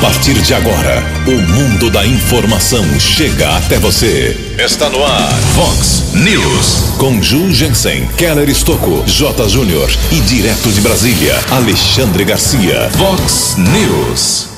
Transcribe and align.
partir 0.00 0.32
de 0.40 0.54
agora, 0.54 1.04
o 1.26 1.52
mundo 1.52 1.90
da 1.90 2.06
informação 2.06 2.82
chega 2.98 3.56
até 3.56 3.78
você. 3.78 4.54
Está 4.58 4.88
no 4.88 5.04
ar, 5.04 5.30
Fox 5.54 6.14
News. 6.14 6.94
Com 6.96 7.22
Ju 7.22 7.52
Jensen, 7.52 8.06
Keller 8.16 8.48
Estocco, 8.48 9.04
J. 9.06 9.48
Júnior 9.48 9.90
e 10.10 10.20
direto 10.20 10.70
de 10.70 10.80
Brasília, 10.80 11.38
Alexandre 11.50 12.24
Garcia. 12.24 12.90
Fox 12.96 13.56
News. 13.58 14.48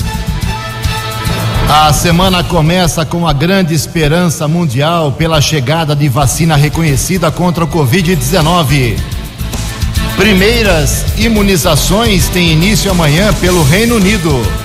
A 1.68 1.93
semana 1.93 2.45
começa 2.45 3.04
com 3.04 3.27
a 3.27 3.32
grande 3.32 3.74
esperança 3.74 4.46
mundial 4.46 5.11
pela 5.11 5.40
chegada 5.40 5.96
de 5.96 6.09
vacina 6.09 6.54
reconhecida 6.54 7.32
contra 7.32 7.64
o 7.64 7.68
Covid-19. 7.68 8.96
Primeiras 10.16 11.04
imunizações 11.18 12.29
têm 12.29 12.52
início 12.52 12.90
amanhã 12.90 13.32
pelo 13.34 13.64
Reino 13.64 13.96
Unido. 13.96 14.62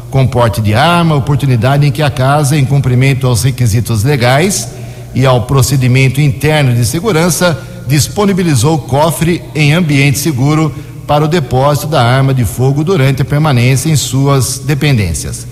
com 0.09 0.25
porte 0.25 0.61
de 0.61 0.73
arma, 0.73 1.15
oportunidade 1.15 1.85
em 1.85 1.91
que 1.91 2.01
a 2.01 2.09
casa, 2.09 2.57
em 2.57 2.63
cumprimento 2.63 3.27
aos 3.27 3.43
requisitos 3.43 4.05
legais 4.05 4.69
e 5.13 5.25
ao 5.25 5.41
procedimento 5.41 6.21
interno 6.21 6.73
de 6.73 6.85
segurança, 6.85 7.61
disponibilizou 7.85 8.75
o 8.75 8.79
cofre 8.83 9.41
em 9.53 9.73
ambiente 9.73 10.17
seguro 10.17 10.73
para 11.07 11.23
o 11.23 11.27
depósito 11.27 11.87
da 11.87 12.03
arma 12.03 12.33
de 12.33 12.45
fogo 12.45 12.83
durante 12.83 13.21
a 13.21 13.25
permanência 13.25 13.89
em 13.89 13.95
suas 13.95 14.59
dependências. 14.59 15.45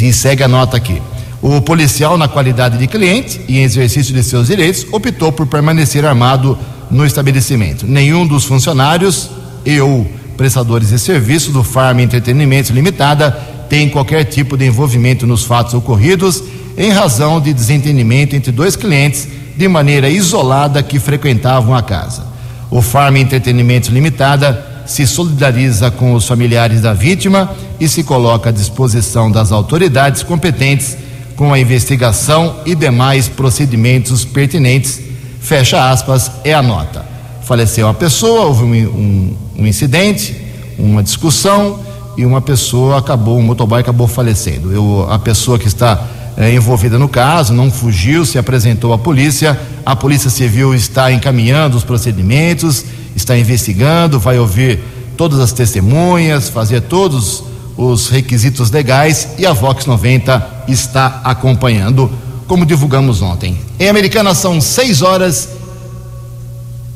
E 0.00 0.12
segue 0.12 0.42
a 0.42 0.48
nota 0.48 0.76
aqui. 0.76 1.00
O 1.42 1.60
policial, 1.60 2.16
na 2.16 2.28
qualidade 2.28 2.78
de 2.78 2.86
cliente 2.86 3.40
e 3.48 3.58
em 3.58 3.62
exercício 3.62 4.14
de 4.14 4.22
seus 4.22 4.48
direitos, 4.48 4.86
optou 4.90 5.30
por 5.30 5.46
permanecer 5.46 6.04
armado 6.04 6.58
no 6.90 7.04
estabelecimento. 7.04 7.86
Nenhum 7.86 8.26
dos 8.26 8.44
funcionários 8.44 9.30
e 9.64 9.80
ou 9.80 10.06
prestadores 10.36 10.90
de 10.90 10.98
serviço 10.98 11.50
do 11.50 11.62
Farm 11.62 12.00
Entretenimento 12.00 12.72
Limitada 12.72 13.30
tem 13.68 13.88
qualquer 13.88 14.24
tipo 14.24 14.56
de 14.56 14.66
envolvimento 14.66 15.26
nos 15.26 15.44
fatos 15.44 15.74
ocorridos 15.74 16.42
em 16.76 16.90
razão 16.90 17.40
de 17.40 17.52
desentendimento 17.52 18.36
entre 18.36 18.52
dois 18.52 18.76
clientes 18.76 19.26
de 19.56 19.66
maneira 19.66 20.08
isolada 20.08 20.82
que 20.82 20.98
frequentavam 20.98 21.74
a 21.74 21.82
casa. 21.82 22.35
O 22.76 22.82
Farm 22.82 23.16
Entretenimento 23.16 23.90
Limitada 23.90 24.62
se 24.84 25.06
solidariza 25.06 25.90
com 25.90 26.12
os 26.12 26.28
familiares 26.28 26.82
da 26.82 26.92
vítima 26.92 27.50
e 27.80 27.88
se 27.88 28.04
coloca 28.04 28.50
à 28.50 28.52
disposição 28.52 29.32
das 29.32 29.50
autoridades 29.50 30.22
competentes 30.22 30.94
com 31.36 31.54
a 31.54 31.58
investigação 31.58 32.56
e 32.66 32.74
demais 32.74 33.28
procedimentos 33.28 34.26
pertinentes. 34.26 35.00
Fecha 35.40 35.90
aspas, 35.90 36.30
é 36.44 36.52
a 36.52 36.60
nota. 36.60 37.02
Faleceu 37.44 37.86
uma 37.86 37.94
pessoa, 37.94 38.44
houve 38.44 38.64
um, 38.64 38.74
um, 38.74 39.36
um 39.60 39.66
incidente, 39.66 40.36
uma 40.78 41.02
discussão 41.02 41.80
e 42.14 42.26
uma 42.26 42.42
pessoa 42.42 42.98
acabou, 42.98 43.38
um 43.38 43.42
motoboy 43.42 43.80
acabou 43.80 44.06
falecendo. 44.06 44.70
Eu, 44.70 45.06
a 45.10 45.18
pessoa 45.18 45.58
que 45.58 45.66
está 45.66 45.98
é, 46.36 46.52
envolvida 46.52 46.98
no 46.98 47.08
caso 47.08 47.54
não 47.54 47.70
fugiu, 47.70 48.26
se 48.26 48.38
apresentou 48.38 48.92
à 48.92 48.98
polícia. 48.98 49.58
A 49.84 49.96
Polícia 49.96 50.28
Civil 50.28 50.74
está 50.74 51.10
encaminhando 51.10 51.76
os 51.76 51.84
procedimentos, 51.84 52.84
está 53.14 53.36
investigando, 53.38 54.20
vai 54.20 54.38
ouvir 54.38 54.80
todas 55.16 55.40
as 55.40 55.52
testemunhas, 55.52 56.48
fazer 56.48 56.82
todos 56.82 57.42
os 57.76 58.08
requisitos 58.08 58.70
legais 58.70 59.28
e 59.38 59.46
a 59.46 59.52
Vox 59.52 59.86
90 59.86 60.64
está 60.68 61.20
acompanhando, 61.24 62.10
como 62.46 62.66
divulgamos 62.66 63.22
ontem. 63.22 63.58
Em 63.78 63.88
Americana 63.88 64.34
são 64.34 64.60
6 64.60 65.02
horas. 65.02 65.48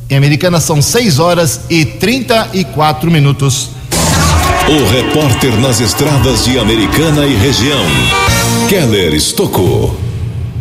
Em 0.08 0.16
Americana 0.16 0.60
são 0.60 0.82
6 0.82 1.18
horas 1.18 1.60
e 1.70 1.84
34 1.84 3.10
minutos. 3.10 3.70
O 4.68 4.90
repórter 4.90 5.56
nas 5.58 5.80
estradas 5.80 6.44
de 6.44 6.58
Americana 6.58 7.26
e 7.26 7.34
região, 7.36 7.84
Keller 8.70 9.12
Estocou. 9.14 9.96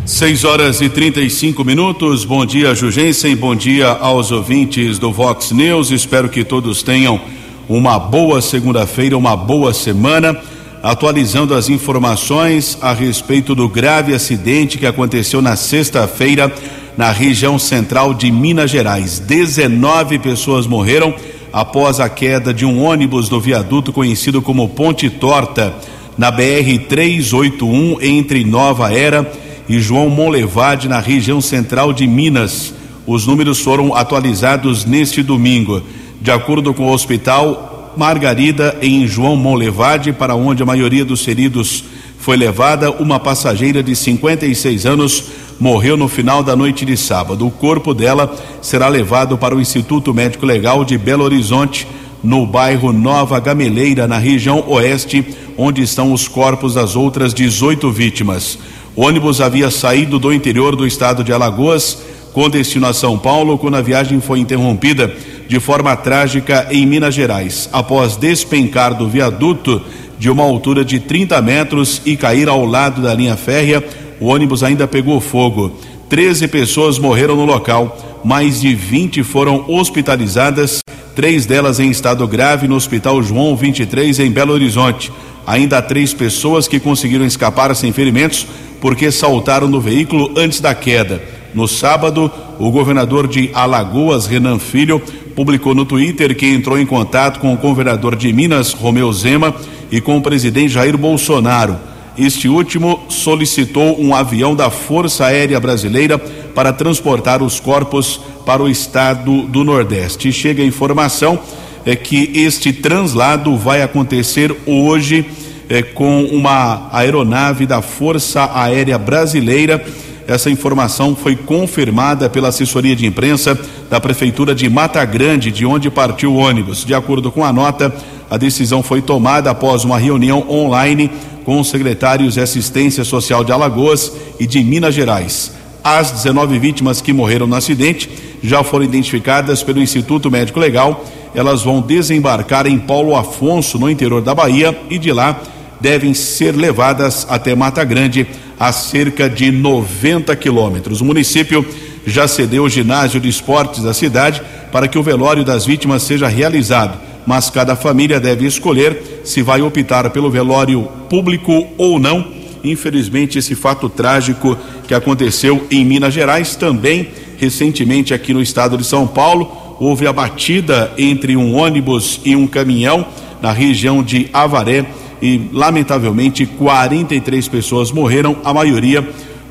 6 0.04 0.42
horas 0.42 0.80
e 0.80 0.88
35 0.88 1.64
minutos. 1.64 2.24
Bom 2.24 2.44
dia, 2.44 2.74
Jugensen. 2.74 3.36
Bom 3.36 3.54
dia 3.54 3.86
aos 3.86 4.32
ouvintes 4.32 4.98
do 4.98 5.12
Vox 5.12 5.52
News. 5.52 5.92
Espero 5.92 6.28
que 6.28 6.42
todos 6.42 6.82
tenham 6.82 7.20
uma 7.68 8.00
boa 8.00 8.42
segunda-feira, 8.42 9.16
uma 9.16 9.36
boa 9.36 9.72
semana. 9.72 10.36
atualizando 10.82 11.54
as 11.54 11.68
informações 11.68 12.76
a 12.80 12.92
respeito 12.92 13.54
do 13.54 13.68
grave 13.68 14.12
acidente 14.12 14.76
que 14.76 14.86
aconteceu 14.86 15.40
na 15.40 15.54
sexta-feira 15.54 16.52
na 16.96 17.12
região 17.12 17.60
central 17.60 18.12
de 18.12 18.28
Minas 18.32 18.72
Gerais. 18.72 19.20
19 19.20 20.18
pessoas 20.18 20.66
morreram 20.66 21.14
após 21.52 22.00
a 22.00 22.08
queda 22.08 22.52
de 22.52 22.66
um 22.66 22.82
ônibus 22.82 23.28
do 23.28 23.40
viaduto 23.40 23.92
conhecido 23.92 24.42
como 24.42 24.68
Ponte 24.68 25.08
Torta, 25.08 25.76
na 26.16 26.30
BR 26.30 26.78
381 26.88 27.98
entre 28.00 28.44
Nova 28.44 28.92
Era 28.92 29.30
e 29.68 29.78
João 29.78 30.08
Monlevade, 30.08 30.88
na 30.88 30.98
região 30.98 31.40
central 31.40 31.92
de 31.92 32.06
Minas. 32.06 32.74
Os 33.06 33.26
números 33.26 33.60
foram 33.60 33.94
atualizados 33.94 34.84
neste 34.84 35.22
domingo. 35.22 35.82
De 36.20 36.30
acordo 36.30 36.74
com 36.74 36.86
o 36.88 36.92
hospital 36.92 37.92
Margarida, 37.96 38.76
em 38.82 39.06
João 39.06 39.36
Monlevade, 39.36 40.12
para 40.12 40.34
onde 40.34 40.62
a 40.62 40.66
maioria 40.66 41.04
dos 41.04 41.24
feridos 41.24 41.84
foi 42.18 42.36
levada, 42.36 42.90
uma 42.90 43.18
passageira 43.18 43.82
de 43.82 43.96
56 43.96 44.84
anos 44.86 45.24
morreu 45.58 45.96
no 45.96 46.08
final 46.08 46.42
da 46.42 46.54
noite 46.54 46.84
de 46.84 46.96
sábado. 46.96 47.46
O 47.46 47.50
corpo 47.50 47.94
dela 47.94 48.34
será 48.60 48.88
levado 48.88 49.38
para 49.38 49.54
o 49.54 49.60
Instituto 49.60 50.12
Médico 50.12 50.44
Legal 50.46 50.84
de 50.84 50.98
Belo 50.98 51.24
Horizonte, 51.24 51.86
no 52.22 52.46
bairro 52.46 52.92
Nova 52.92 53.38
Gameleira, 53.40 54.06
na 54.06 54.18
região 54.18 54.64
oeste, 54.68 55.24
onde 55.56 55.82
estão 55.82 56.12
os 56.12 56.28
corpos 56.28 56.74
das 56.74 56.96
outras 56.96 57.32
18 57.34 57.90
vítimas. 57.90 58.58
O 58.96 59.02
ônibus 59.02 59.40
havia 59.40 59.70
saído 59.70 60.18
do 60.18 60.32
interior 60.32 60.76
do 60.76 60.86
estado 60.86 61.22
de 61.22 61.32
Alagoas 61.32 61.98
com 62.32 62.48
destino 62.48 62.86
a 62.86 62.92
São 62.92 63.18
Paulo, 63.18 63.58
quando 63.58 63.76
a 63.76 63.82
viagem 63.82 64.20
foi 64.20 64.38
interrompida 64.38 65.12
de 65.48 65.58
forma 65.58 65.96
trágica 65.96 66.68
em 66.70 66.86
Minas 66.86 67.14
Gerais, 67.14 67.68
após 67.72 68.16
despencar 68.16 68.94
do 68.94 69.08
viaduto 69.08 69.82
de 70.18 70.30
uma 70.30 70.44
altura 70.44 70.84
de 70.84 71.00
30 71.00 71.40
metros 71.42 72.02
e 72.04 72.16
cair 72.16 72.48
ao 72.48 72.64
lado 72.64 73.02
da 73.02 73.14
linha 73.14 73.36
férrea. 73.36 73.82
O 74.20 74.26
ônibus 74.26 74.62
ainda 74.62 74.86
pegou 74.86 75.18
fogo. 75.20 75.72
13 76.10 76.48
pessoas 76.48 76.98
morreram 76.98 77.36
no 77.36 77.44
local, 77.44 77.96
mais 78.24 78.60
de 78.60 78.74
20 78.74 79.22
foram 79.22 79.64
hospitalizadas, 79.68 80.80
três 81.14 81.46
delas 81.46 81.78
em 81.78 81.88
estado 81.88 82.26
grave 82.26 82.66
no 82.66 82.74
Hospital 82.74 83.22
João 83.22 83.54
23 83.54 84.18
em 84.18 84.28
Belo 84.28 84.52
Horizonte. 84.52 85.12
Ainda 85.46 85.78
há 85.78 85.82
três 85.82 86.12
pessoas 86.12 86.66
que 86.66 86.80
conseguiram 86.80 87.24
escapar 87.24 87.76
sem 87.76 87.92
ferimentos 87.92 88.44
porque 88.80 89.12
saltaram 89.12 89.68
no 89.68 89.80
veículo 89.80 90.32
antes 90.36 90.58
da 90.58 90.74
queda. 90.74 91.22
No 91.54 91.68
sábado, 91.68 92.28
o 92.58 92.72
governador 92.72 93.28
de 93.28 93.48
Alagoas, 93.54 94.26
Renan 94.26 94.58
Filho, 94.58 95.00
publicou 95.36 95.76
no 95.76 95.84
Twitter 95.84 96.36
que 96.36 96.46
entrou 96.46 96.76
em 96.76 96.86
contato 96.86 97.38
com 97.38 97.54
o 97.54 97.56
governador 97.56 98.16
de 98.16 98.32
Minas, 98.32 98.72
Romeu 98.72 99.12
Zema, 99.12 99.54
e 99.92 100.00
com 100.00 100.18
o 100.18 100.22
presidente 100.22 100.70
Jair 100.70 100.98
Bolsonaro. 100.98 101.89
Este 102.18 102.48
último 102.48 103.00
solicitou 103.08 104.00
um 104.00 104.14
avião 104.14 104.54
da 104.54 104.70
Força 104.70 105.26
Aérea 105.26 105.58
Brasileira 105.60 106.18
para 106.18 106.72
transportar 106.72 107.42
os 107.42 107.60
corpos 107.60 108.20
para 108.44 108.62
o 108.62 108.68
estado 108.68 109.42
do 109.42 109.64
Nordeste. 109.64 110.32
Chega 110.32 110.62
a 110.62 110.66
informação 110.66 111.38
é 111.84 111.96
que 111.96 112.30
este 112.34 112.72
translado 112.72 113.56
vai 113.56 113.82
acontecer 113.82 114.54
hoje 114.66 115.24
é, 115.68 115.82
com 115.82 116.24
uma 116.24 116.88
aeronave 116.92 117.64
da 117.64 117.80
Força 117.80 118.50
Aérea 118.54 118.98
Brasileira 118.98 119.82
essa 120.30 120.48
informação 120.48 121.16
foi 121.16 121.34
confirmada 121.34 122.30
pela 122.30 122.50
assessoria 122.50 122.94
de 122.94 123.04
imprensa 123.04 123.58
da 123.90 124.00
Prefeitura 124.00 124.54
de 124.54 124.70
Mata 124.70 125.04
Grande, 125.04 125.50
de 125.50 125.66
onde 125.66 125.90
partiu 125.90 126.32
o 126.32 126.36
ônibus. 126.36 126.84
De 126.84 126.94
acordo 126.94 127.32
com 127.32 127.44
a 127.44 127.52
nota, 127.52 127.92
a 128.30 128.36
decisão 128.36 128.82
foi 128.82 129.02
tomada 129.02 129.50
após 129.50 129.84
uma 129.84 129.98
reunião 129.98 130.46
online 130.48 131.10
com 131.44 131.58
os 131.58 131.68
secretários 131.68 132.34
de 132.34 132.40
Assistência 132.40 133.02
Social 133.02 133.42
de 133.42 133.50
Alagoas 133.50 134.12
e 134.38 134.46
de 134.46 134.62
Minas 134.62 134.94
Gerais. 134.94 135.52
As 135.82 136.12
19 136.12 136.58
vítimas 136.58 137.00
que 137.00 137.12
morreram 137.12 137.46
no 137.46 137.56
acidente 137.56 138.08
já 138.42 138.62
foram 138.62 138.84
identificadas 138.84 139.62
pelo 139.62 139.82
Instituto 139.82 140.30
Médico 140.30 140.60
Legal. 140.60 141.04
Elas 141.34 141.62
vão 141.62 141.80
desembarcar 141.80 142.66
em 142.66 142.78
Paulo 142.78 143.16
Afonso, 143.16 143.78
no 143.78 143.90
interior 143.90 144.22
da 144.22 144.34
Bahia, 144.34 144.78
e 144.88 144.98
de 144.98 145.12
lá 145.12 145.40
devem 145.80 146.14
ser 146.14 146.54
levadas 146.54 147.26
até 147.28 147.54
Mata 147.54 147.82
Grande 147.82 148.26
a 148.58 148.72
cerca 148.72 149.28
de 149.28 149.50
90 149.50 150.36
quilômetros. 150.36 151.00
O 151.00 151.04
município 151.04 151.66
já 152.06 152.28
cedeu 152.28 152.64
o 152.64 152.68
ginásio 152.68 153.18
de 153.18 153.28
esportes 153.28 153.82
da 153.82 153.94
cidade 153.94 154.42
para 154.70 154.86
que 154.86 154.98
o 154.98 155.02
velório 155.02 155.44
das 155.44 155.64
vítimas 155.64 156.02
seja 156.02 156.28
realizado, 156.28 156.98
mas 157.26 157.50
cada 157.50 157.76
família 157.76 158.18
deve 158.18 158.46
escolher 158.46 159.20
se 159.24 159.42
vai 159.42 159.62
optar 159.62 160.08
pelo 160.10 160.30
velório 160.30 160.82
público 161.08 161.66
ou 161.76 161.98
não. 161.98 162.26
Infelizmente, 162.62 163.38
esse 163.38 163.54
fato 163.54 163.88
trágico 163.88 164.56
que 164.86 164.94
aconteceu 164.94 165.66
em 165.70 165.84
Minas 165.84 166.12
Gerais, 166.12 166.56
também 166.56 167.08
recentemente 167.38 168.12
aqui 168.12 168.34
no 168.34 168.42
estado 168.42 168.76
de 168.76 168.84
São 168.84 169.06
Paulo, 169.06 169.76
houve 169.80 170.06
a 170.06 170.12
batida 170.12 170.92
entre 170.98 171.36
um 171.36 171.54
ônibus 171.56 172.20
e 172.22 172.36
um 172.36 172.46
caminhão 172.46 173.06
na 173.40 173.50
região 173.50 174.02
de 174.02 174.28
Avaré 174.30 174.84
e, 175.22 175.48
lamentavelmente, 175.52 176.44
43 176.44 177.48
pessoas 177.48 177.90
morreram, 177.90 178.36
a 178.44 178.52
maioria 178.52 179.06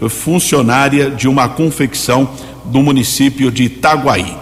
funcionária 0.08 1.10
de 1.10 1.28
uma 1.28 1.50
confecção 1.50 2.30
do 2.66 2.82
município 2.82 3.52
de 3.52 3.64
Itaguaí. 3.64 4.36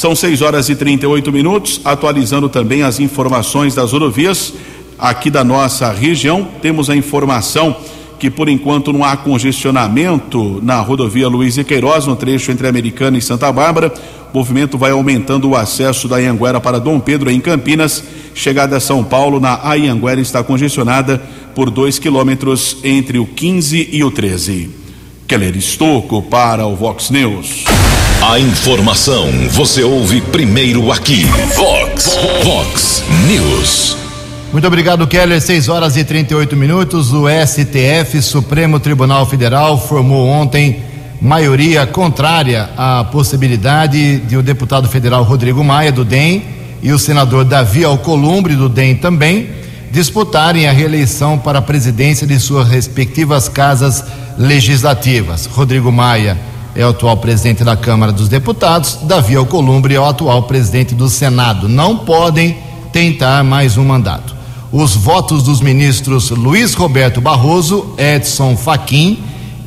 São 0.00 0.16
6 0.16 0.40
horas 0.40 0.70
e 0.70 0.74
38 0.74 1.30
minutos, 1.30 1.78
atualizando 1.84 2.48
também 2.48 2.82
as 2.82 2.98
informações 2.98 3.74
das 3.74 3.92
rodovias 3.92 4.54
aqui 4.98 5.28
da 5.28 5.44
nossa 5.44 5.92
região. 5.92 6.48
Temos 6.62 6.88
a 6.88 6.96
informação 6.96 7.76
que 8.18 8.30
por 8.30 8.48
enquanto 8.48 8.94
não 8.94 9.04
há 9.04 9.14
congestionamento 9.14 10.58
na 10.62 10.80
rodovia 10.80 11.28
Luiz 11.28 11.58
e 11.58 11.64
Queiroz, 11.64 12.06
no 12.06 12.16
trecho 12.16 12.50
entre 12.50 12.66
Americana 12.66 13.18
e 13.18 13.20
Santa 13.20 13.52
Bárbara. 13.52 13.92
O 14.32 14.38
movimento 14.38 14.78
vai 14.78 14.90
aumentando 14.90 15.50
o 15.50 15.54
acesso 15.54 16.08
da 16.08 16.16
Anhanguera 16.16 16.62
para 16.62 16.80
Dom 16.80 16.98
Pedro 16.98 17.30
em 17.30 17.38
Campinas. 17.38 18.02
Chegada 18.34 18.78
a 18.78 18.80
São 18.80 19.04
Paulo, 19.04 19.38
na 19.38 19.60
Anhanguera 19.62 20.22
está 20.22 20.42
congestionada 20.42 21.22
por 21.54 21.68
dois 21.68 21.98
quilômetros 21.98 22.78
entre 22.82 23.18
o 23.18 23.26
15 23.26 23.90
e 23.92 24.02
o 24.02 24.10
13. 24.10 24.70
Keller 25.28 25.58
Estocco 25.58 26.22
para 26.22 26.66
o 26.66 26.74
Vox 26.74 27.10
News. 27.10 27.66
A 28.22 28.38
informação 28.38 29.30
você 29.48 29.82
ouve 29.82 30.20
primeiro 30.20 30.92
aqui. 30.92 31.24
Vox, 31.56 32.18
Vox 32.44 33.02
News. 33.26 33.96
Muito 34.52 34.66
obrigado, 34.66 35.06
Keller. 35.06 35.40
6 35.40 35.70
horas 35.70 35.96
e 35.96 36.04
38 36.04 36.54
minutos. 36.54 37.14
O 37.14 37.24
STF, 37.26 38.20
Supremo 38.20 38.78
Tribunal 38.78 39.24
Federal, 39.24 39.80
formou 39.80 40.28
ontem 40.28 40.82
maioria 41.18 41.86
contrária 41.86 42.68
à 42.76 43.04
possibilidade 43.04 44.18
de 44.18 44.36
o 44.36 44.42
deputado 44.42 44.86
federal 44.86 45.22
Rodrigo 45.22 45.64
Maia, 45.64 45.90
do 45.90 46.04
DEM, 46.04 46.42
e 46.82 46.92
o 46.92 46.98
senador 46.98 47.46
Davi 47.46 47.84
Alcolumbre, 47.84 48.54
do 48.54 48.68
DEM 48.68 48.96
também, 48.96 49.48
disputarem 49.90 50.68
a 50.68 50.72
reeleição 50.72 51.38
para 51.38 51.60
a 51.60 51.62
presidência 51.62 52.26
de 52.26 52.38
suas 52.38 52.68
respectivas 52.68 53.48
casas 53.48 54.04
legislativas. 54.36 55.46
Rodrigo 55.46 55.90
Maia 55.90 56.36
é 56.74 56.84
o 56.84 56.90
atual 56.90 57.16
presidente 57.16 57.64
da 57.64 57.76
Câmara 57.76 58.12
dos 58.12 58.28
Deputados, 58.28 58.98
Davi 59.02 59.36
Alcolumbre 59.36 59.94
é 59.94 60.00
o 60.00 60.04
atual 60.04 60.44
presidente 60.44 60.94
do 60.94 61.08
Senado. 61.08 61.68
Não 61.68 61.98
podem 61.98 62.58
tentar 62.92 63.42
mais 63.44 63.76
um 63.76 63.84
mandato 63.84 64.40
os 64.72 64.94
votos 64.94 65.42
dos 65.42 65.60
ministros 65.60 66.30
Luiz 66.30 66.74
Roberto 66.74 67.20
Barroso, 67.20 67.92
Edson 67.98 68.56
Fachin 68.56 69.18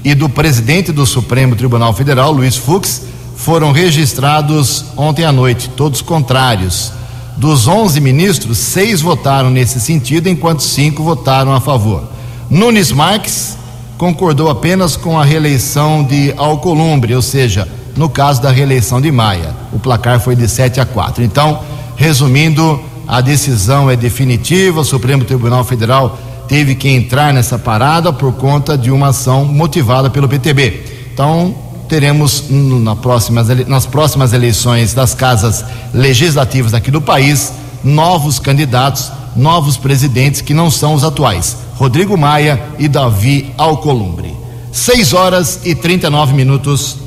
e 0.04 0.16
do 0.16 0.30
presidente 0.30 0.92
do 0.92 1.06
Supremo 1.06 1.56
Tribunal 1.56 1.94
Federal, 1.94 2.32
Luiz 2.32 2.56
Fux, 2.56 3.04
foram 3.36 3.72
registrados 3.72 4.86
ontem 4.96 5.26
à 5.26 5.32
noite, 5.32 5.70
todos 5.70 6.02
contrários. 6.02 6.92
Dos 7.36 7.68
11 7.68 8.00
ministros, 8.00 8.58
seis 8.58 9.02
votaram 9.02 9.50
nesse 9.50 9.80
sentido, 9.80 10.30
enquanto 10.30 10.62
cinco 10.62 11.04
votaram 11.04 11.52
a 11.52 11.60
favor. 11.60 12.04
Nunes 12.50 12.92
Marques 12.92 13.58
concordou 14.04 14.50
apenas 14.50 14.98
com 14.98 15.18
a 15.18 15.24
reeleição 15.24 16.04
de 16.04 16.34
Alcolumbre, 16.36 17.16
ou 17.16 17.22
seja, 17.22 17.66
no 17.96 18.10
caso 18.10 18.42
da 18.42 18.52
reeleição 18.52 19.00
de 19.00 19.10
Maia. 19.10 19.56
O 19.72 19.80
placar 19.80 20.20
foi 20.20 20.36
de 20.36 20.46
7 20.46 20.82
a 20.82 20.86
4. 20.86 21.24
Então, 21.24 21.62
resumindo, 21.96 22.82
a 23.08 23.22
decisão 23.22 23.90
é 23.90 23.96
definitiva, 23.96 24.82
o 24.82 24.84
Supremo 24.84 25.24
Tribunal 25.24 25.64
Federal 25.64 26.20
teve 26.50 26.76
que 26.76 26.90
entrar 26.90 27.34
nessa 27.34 27.58
parada 27.58 28.12
por 28.12 28.34
conta 28.34 28.78
de 28.78 28.92
uma 28.92 29.08
ação 29.08 29.46
motivada 29.46 30.10
pelo 30.10 30.28
PTB. 30.28 30.84
Então, 31.14 31.56
teremos 31.88 32.44
na 32.50 32.98
próximas, 32.98 33.48
nas 33.66 33.86
próximas 33.86 34.34
eleições 34.34 34.94
das 34.94 35.14
casas 35.14 35.64
legislativas 35.94 36.74
aqui 36.74 36.92
do 36.92 37.00
país 37.00 37.54
novos 37.82 38.38
candidatos, 38.38 39.14
novos 39.36 39.78
presidentes 39.78 40.42
que 40.42 40.54
não 40.54 40.70
são 40.70 40.94
os 40.94 41.04
atuais, 41.04 41.58
Rodrigo 41.76 42.18
Maia 42.18 42.62
e 42.78 42.88
Davi 42.88 43.54
Alcolumbre. 43.58 44.36
6 44.72 45.14
horas 45.14 45.62
e 45.66 45.76
39 45.76 46.34
minutos. 46.34 46.98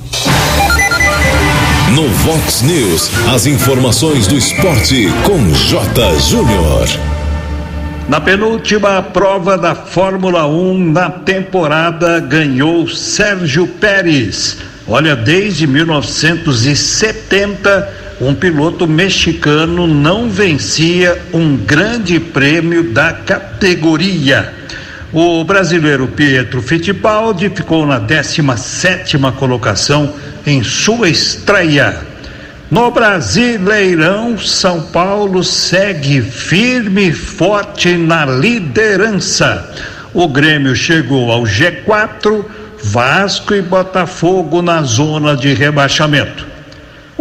No 1.94 2.08
Vox 2.08 2.62
News, 2.62 3.10
as 3.32 3.46
informações 3.46 4.26
do 4.26 4.36
esporte 4.36 5.08
com 5.24 5.52
J. 5.52 6.18
Júnior. 6.20 6.88
Na 8.08 8.20
penúltima 8.20 9.02
prova 9.02 9.58
da 9.58 9.74
Fórmula 9.74 10.46
1 10.46 10.92
na 10.92 11.10
temporada 11.10 12.20
ganhou 12.20 12.88
Sérgio 12.88 13.66
Pérez. 13.66 14.58
Olha, 14.86 15.16
desde 15.16 15.66
1970, 15.66 18.05
um 18.20 18.34
piloto 18.34 18.86
mexicano 18.86 19.86
não 19.86 20.28
vencia 20.30 21.20
um 21.32 21.56
grande 21.56 22.18
prêmio 22.18 22.92
da 22.92 23.12
categoria. 23.12 24.54
O 25.12 25.44
brasileiro 25.44 26.08
Pietro 26.08 26.62
Fittipaldi 26.62 27.50
ficou 27.50 27.86
na 27.86 27.98
17 27.98 29.18
colocação 29.38 30.14
em 30.46 30.62
sua 30.62 31.08
estreia. 31.08 32.00
No 32.70 32.90
Brasileirão, 32.90 34.36
São 34.36 34.82
Paulo 34.82 35.44
segue 35.44 36.20
firme 36.20 37.10
e 37.10 37.12
forte 37.12 37.96
na 37.96 38.26
liderança. 38.26 39.72
O 40.12 40.26
Grêmio 40.26 40.74
chegou 40.74 41.30
ao 41.30 41.44
G4, 41.44 42.44
Vasco 42.82 43.54
e 43.54 43.62
Botafogo 43.62 44.62
na 44.62 44.82
zona 44.82 45.36
de 45.36 45.54
rebaixamento. 45.54 46.55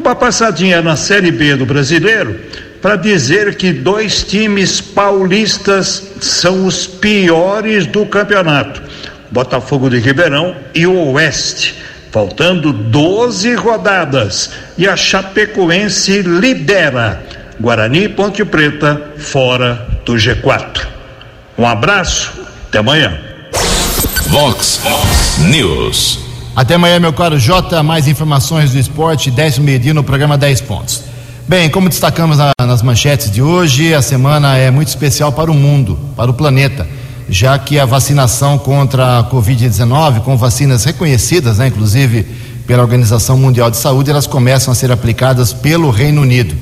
Uma 0.05 0.15
passadinha 0.15 0.83
na 0.83 0.95
Série 0.95 1.31
B 1.31 1.55
do 1.55 1.65
Brasileiro 1.65 2.39
para 2.79 2.95
dizer 2.95 3.55
que 3.55 3.74
dois 3.74 4.24
times 4.24 4.79
paulistas 4.79 6.12
são 6.21 6.67
os 6.67 6.85
piores 6.85 7.88
do 7.88 8.05
campeonato: 8.05 8.83
Botafogo 9.31 9.89
de 9.89 9.97
Ribeirão 9.97 10.55
e 10.75 10.85
o 10.85 11.12
Oeste 11.13 11.75
Faltando 12.15 12.71
12 12.71 13.55
rodadas 13.55 14.51
e 14.77 14.88
a 14.88 14.95
Chapecoense 14.95 16.21
lidera. 16.21 17.21
Guarani 17.59 18.05
e 18.05 18.09
Ponte 18.09 18.45
Preta 18.45 19.12
fora 19.17 19.85
do 20.05 20.13
G4. 20.13 20.88
Um 21.57 21.67
abraço, 21.67 22.31
até 22.69 22.77
amanhã. 22.77 23.19
Vox 24.29 24.81
News. 25.39 26.25
Até 26.55 26.75
amanhã, 26.75 27.00
meu 27.00 27.12
caro 27.12 27.38
Jota. 27.38 27.83
Mais 27.83 28.07
informações 28.07 28.71
do 28.71 28.79
esporte, 28.79 29.29
10 29.29 29.59
meio-dia 29.59 29.93
no 29.93 30.03
programa 30.03 30.38
10 30.38 30.62
pontos. 30.62 31.03
Bem, 31.47 31.69
como 31.69 31.89
destacamos 31.89 32.38
na, 32.38 32.51
nas 32.65 32.81
manchetes 32.81 33.29
de 33.29 33.41
hoje, 33.41 33.93
a 33.93 34.01
semana 34.01 34.57
é 34.57 34.71
muito 34.71 34.88
especial 34.88 35.31
para 35.31 35.51
o 35.51 35.53
mundo, 35.53 36.00
para 36.15 36.31
o 36.31 36.33
planeta 36.33 36.88
já 37.27 37.57
que 37.57 37.79
a 37.79 37.85
vacinação 37.85 38.57
contra 38.57 39.19
a 39.19 39.24
Covid-19, 39.24 40.21
com 40.21 40.38
vacinas 40.38 40.83
reconhecidas, 40.83 41.57
né, 41.57 41.67
inclusive 41.67 42.25
pela 42.67 42.81
Organização 42.81 43.38
Mundial 43.38 43.69
de 43.69 43.77
Saúde, 43.77 44.09
elas 44.09 44.27
começam 44.27 44.71
a 44.71 44.75
ser 44.75 44.91
aplicadas 44.91 45.53
pelo 45.53 45.89
Reino 45.89 46.21
Unido. 46.21 46.55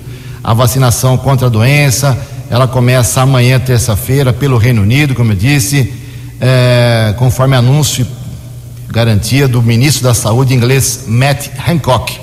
A 0.44 0.54
vacinação 0.54 1.18
contra 1.18 1.48
a 1.48 1.50
doença, 1.50 2.18
ela 2.50 2.68
começa 2.68 3.22
amanhã, 3.22 3.60
terça-feira, 3.60 4.34
pelo 4.34 4.58
Reino 4.58 4.82
Unido, 4.82 5.16
como 5.16 5.32
eu 5.32 5.36
disse, 5.36 5.94
é, 6.42 7.14
conforme 7.18 7.56
anúncio, 7.56 8.06
garantia 8.90 9.48
do 9.48 9.62
ministro 9.62 10.04
da 10.04 10.14
Saúde 10.14 10.54
inglês 10.54 11.06
Matt 11.08 11.50
Hancock. 11.68 12.20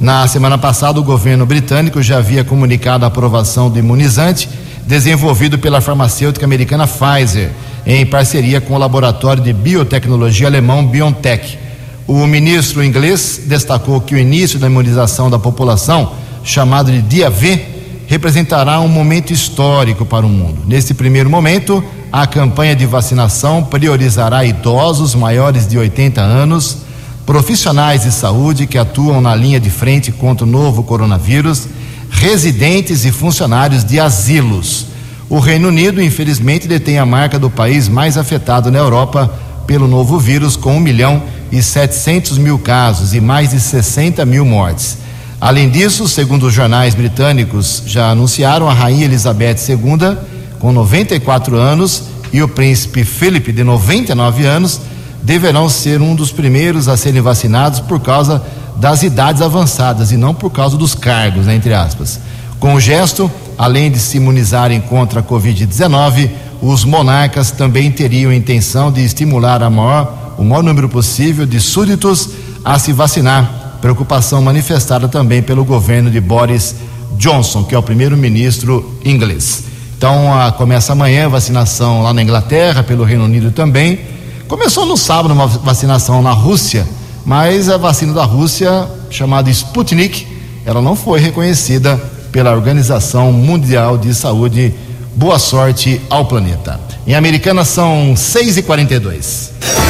Na 0.00 0.26
semana 0.28 0.56
passada, 0.56 1.00
o 1.00 1.04
governo 1.04 1.44
britânico 1.44 2.02
já 2.02 2.18
havia 2.18 2.44
comunicado 2.44 3.04
a 3.04 3.08
aprovação 3.08 3.68
do 3.68 3.78
imunizante 3.78 4.48
desenvolvido 4.86 5.58
pela 5.58 5.80
farmacêutica 5.80 6.46
americana 6.46 6.86
Pfizer 6.86 7.50
em 7.84 8.06
parceria 8.06 8.60
com 8.60 8.74
o 8.74 8.78
laboratório 8.78 9.42
de 9.42 9.52
biotecnologia 9.52 10.46
alemão 10.46 10.86
BioNTech. 10.86 11.58
O 12.06 12.26
ministro 12.26 12.82
inglês 12.82 13.42
destacou 13.44 14.00
que 14.00 14.14
o 14.14 14.18
início 14.18 14.58
da 14.58 14.66
imunização 14.66 15.28
da 15.28 15.38
população, 15.38 16.12
chamado 16.42 16.90
de 16.90 17.02
Dia 17.02 17.28
V, 17.28 17.77
representará 18.08 18.80
um 18.80 18.88
momento 18.88 19.32
histórico 19.32 20.04
para 20.04 20.26
o 20.26 20.28
mundo. 20.28 20.62
Nesse 20.66 20.94
primeiro 20.94 21.30
momento, 21.30 21.84
a 22.10 22.26
campanha 22.26 22.74
de 22.74 22.86
vacinação 22.86 23.62
priorizará 23.62 24.44
idosos 24.44 25.14
maiores 25.14 25.68
de 25.68 25.78
80 25.78 26.20
anos, 26.20 26.78
profissionais 27.24 28.02
de 28.02 28.10
saúde 28.10 28.66
que 28.66 28.78
atuam 28.78 29.20
na 29.20 29.36
linha 29.36 29.60
de 29.60 29.70
frente 29.70 30.10
contra 30.10 30.44
o 30.44 30.50
novo 30.50 30.82
coronavírus, 30.82 31.68
residentes 32.10 33.04
e 33.04 33.12
funcionários 33.12 33.84
de 33.84 34.00
asilos 34.00 34.88
o 35.30 35.40
Reino 35.40 35.68
Unido, 35.68 36.02
infelizmente, 36.02 36.66
detém 36.66 36.98
a 36.98 37.04
marca 37.04 37.38
do 37.38 37.50
país 37.50 37.86
mais 37.86 38.16
afetado 38.16 38.70
na 38.70 38.78
Europa 38.78 39.30
pelo 39.66 39.86
novo 39.86 40.18
vírus, 40.18 40.56
com 40.56 40.74
1 40.78 40.80
milhão 40.80 41.22
e 41.52 41.62
700 41.62 42.38
mil 42.38 42.58
casos 42.58 43.12
e 43.12 43.20
mais 43.20 43.50
de 43.50 43.60
60 43.60 44.24
mil 44.24 44.46
mortes. 44.46 44.96
Além 45.40 45.70
disso, 45.70 46.08
segundo 46.08 46.46
os 46.46 46.54
jornais 46.54 46.94
britânicos 46.94 47.82
já 47.86 48.10
anunciaram, 48.10 48.68
a 48.68 48.72
Rainha 48.72 49.04
Elizabeth 49.04 49.56
II, 49.68 50.16
com 50.58 50.72
94 50.72 51.56
anos, 51.56 52.02
e 52.32 52.42
o 52.42 52.48
príncipe 52.48 53.04
Philip, 53.04 53.52
de 53.52 53.62
99 53.62 54.44
anos, 54.44 54.80
deverão 55.22 55.68
ser 55.68 56.00
um 56.00 56.14
dos 56.14 56.32
primeiros 56.32 56.88
a 56.88 56.96
serem 56.96 57.22
vacinados 57.22 57.80
por 57.80 58.00
causa 58.00 58.42
das 58.76 59.02
idades 59.02 59.40
avançadas 59.40 60.12
e 60.12 60.16
não 60.16 60.34
por 60.34 60.50
causa 60.50 60.76
dos 60.76 60.94
cargos, 60.94 61.46
né, 61.46 61.54
entre 61.54 61.72
aspas. 61.72 62.20
Com 62.58 62.74
o 62.74 62.80
gesto, 62.80 63.30
além 63.56 63.90
de 63.90 63.98
se 63.98 64.16
imunizarem 64.16 64.80
contra 64.80 65.20
a 65.20 65.22
Covid-19, 65.22 66.30
os 66.60 66.84
monarcas 66.84 67.52
também 67.52 67.90
teriam 67.90 68.32
intenção 68.32 68.90
de 68.90 69.04
estimular 69.04 69.68
maior, 69.70 70.34
o 70.36 70.44
maior 70.44 70.62
número 70.62 70.88
possível 70.88 71.46
de 71.46 71.60
súditos 71.60 72.30
a 72.64 72.78
se 72.78 72.92
vacinar. 72.92 73.67
Preocupação 73.80 74.42
manifestada 74.42 75.08
também 75.08 75.42
pelo 75.42 75.64
governo 75.64 76.10
de 76.10 76.20
Boris 76.20 76.74
Johnson, 77.16 77.64
que 77.64 77.74
é 77.74 77.78
o 77.78 77.82
primeiro-ministro 77.82 78.98
inglês. 79.04 79.64
Então, 79.96 80.32
a, 80.32 80.52
começa 80.52 80.92
amanhã 80.92 81.26
a 81.26 81.28
vacinação 81.28 82.02
lá 82.02 82.12
na 82.12 82.22
Inglaterra, 82.22 82.82
pelo 82.82 83.04
Reino 83.04 83.24
Unido 83.24 83.50
também. 83.50 84.00
Começou 84.46 84.86
no 84.86 84.96
sábado 84.96 85.32
uma 85.32 85.46
vacinação 85.46 86.22
na 86.22 86.32
Rússia, 86.32 86.86
mas 87.24 87.68
a 87.68 87.76
vacina 87.76 88.12
da 88.12 88.24
Rússia, 88.24 88.88
chamada 89.10 89.50
Sputnik, 89.50 90.26
ela 90.64 90.80
não 90.80 90.96
foi 90.96 91.20
reconhecida 91.20 91.96
pela 92.30 92.52
Organização 92.52 93.32
Mundial 93.32 93.98
de 93.98 94.14
Saúde. 94.14 94.74
Boa 95.14 95.38
sorte 95.38 96.00
ao 96.08 96.26
planeta. 96.26 96.80
Em 97.06 97.14
Americana 97.14 97.64
são 97.64 98.14
6 98.16 98.58
e 98.58 98.62
42 98.62 99.87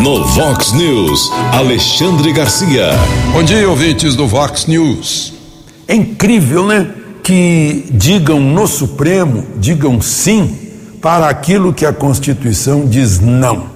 No 0.00 0.24
Vox 0.24 0.72
News, 0.72 1.30
Alexandre 1.52 2.32
Garcia. 2.32 2.90
Bom 3.32 3.42
dia, 3.42 3.68
ouvintes 3.68 4.14
do 4.14 4.26
Vox 4.26 4.66
News. 4.66 5.32
É 5.86 5.94
incrível, 5.94 6.66
né? 6.66 6.90
Que 7.22 7.86
digam 7.90 8.40
no 8.40 8.66
Supremo, 8.66 9.46
digam 9.58 10.00
sim 10.00 10.70
para 11.00 11.28
aquilo 11.28 11.72
que 11.72 11.84
a 11.84 11.92
Constituição 11.92 12.86
diz 12.86 13.20
não. 13.20 13.70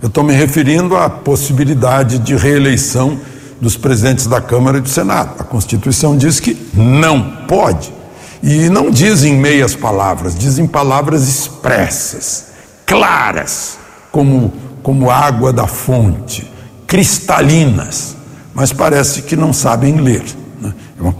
Eu 0.00 0.08
estou 0.08 0.24
me 0.24 0.32
referindo 0.32 0.96
à 0.96 1.08
possibilidade 1.08 2.18
de 2.18 2.34
reeleição 2.34 3.18
dos 3.60 3.76
presidentes 3.76 4.26
da 4.26 4.40
Câmara 4.40 4.78
e 4.78 4.80
do 4.80 4.88
Senado. 4.88 5.34
A 5.38 5.44
Constituição 5.44 6.16
diz 6.16 6.40
que 6.40 6.56
não 6.74 7.22
pode. 7.46 7.92
E 8.42 8.68
não 8.68 8.90
dizem 8.90 9.36
meias 9.36 9.76
palavras, 9.76 10.36
dizem 10.36 10.66
palavras 10.66 11.28
expressas, 11.28 12.46
claras, 12.84 13.78
como, 14.10 14.52
como 14.82 15.10
água 15.10 15.52
da 15.52 15.66
fonte, 15.66 16.50
cristalinas, 16.86 18.16
mas 18.54 18.72
parece 18.72 19.22
que 19.22 19.36
não 19.36 19.52
sabem 19.52 20.00
ler. 20.00 20.24
Né? 20.60 20.72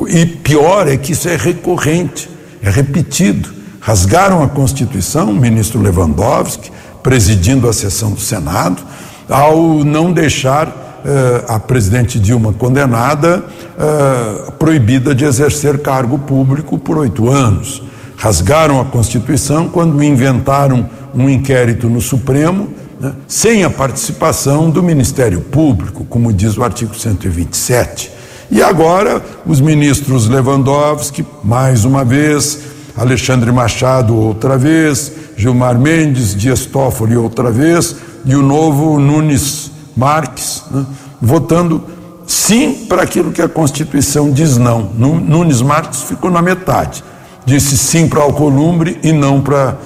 É 0.08 0.12
e 0.12 0.26
pior 0.26 0.88
é 0.88 0.96
que 0.96 1.12
isso 1.12 1.28
é 1.28 1.36
recorrente, 1.36 2.28
é 2.62 2.70
repetido. 2.70 3.48
Rasgaram 3.80 4.42
a 4.42 4.48
Constituição, 4.48 5.30
o 5.30 5.34
ministro 5.34 5.80
Lewandowski, 5.80 6.70
presidindo 7.02 7.68
a 7.68 7.72
sessão 7.72 8.12
do 8.12 8.20
Senado, 8.20 8.82
ao 9.28 9.82
não 9.84 10.12
deixar 10.12 11.00
eh, 11.04 11.44
a 11.48 11.58
presidente 11.58 12.20
Dilma 12.20 12.52
condenada, 12.52 13.44
eh, 13.76 14.52
proibida 14.56 15.12
de 15.12 15.24
exercer 15.24 15.80
cargo 15.80 16.16
público 16.16 16.78
por 16.78 16.98
oito 16.98 17.28
anos. 17.28 17.82
Rasgaram 18.16 18.80
a 18.80 18.84
Constituição 18.84 19.68
quando 19.68 20.00
inventaram 20.00 20.88
um 21.12 21.28
inquérito 21.28 21.88
no 21.88 22.00
Supremo, 22.00 22.68
né, 23.02 23.12
sem 23.26 23.64
a 23.64 23.70
participação 23.70 24.70
do 24.70 24.80
Ministério 24.80 25.40
Público, 25.40 26.04
como 26.04 26.32
diz 26.32 26.56
o 26.56 26.62
artigo 26.62 26.94
127. 26.94 28.12
E 28.48 28.62
agora, 28.62 29.20
os 29.44 29.60
ministros 29.60 30.28
Lewandowski, 30.28 31.26
mais 31.42 31.84
uma 31.84 32.04
vez, 32.04 32.60
Alexandre 32.96 33.50
Machado, 33.50 34.14
outra 34.14 34.56
vez, 34.56 35.10
Gilmar 35.36 35.76
Mendes, 35.76 36.36
Dias 36.36 36.64
Toffoli, 36.64 37.16
outra 37.16 37.50
vez, 37.50 37.96
e 38.24 38.36
o 38.36 38.42
novo 38.42 39.00
Nunes 39.00 39.72
Marques, 39.96 40.62
né, 40.70 40.86
votando 41.20 41.82
sim 42.24 42.86
para 42.88 43.02
aquilo 43.02 43.32
que 43.32 43.42
a 43.42 43.48
Constituição 43.48 44.30
diz 44.30 44.56
não. 44.56 44.92
Nunes 44.94 45.60
Marques 45.60 46.02
ficou 46.02 46.30
na 46.30 46.40
metade. 46.40 47.02
Disse 47.44 47.76
sim 47.76 48.06
para 48.06 48.22
Alcolumbre 48.22 49.00
e 49.02 49.12
não 49.12 49.40
para, 49.40 49.76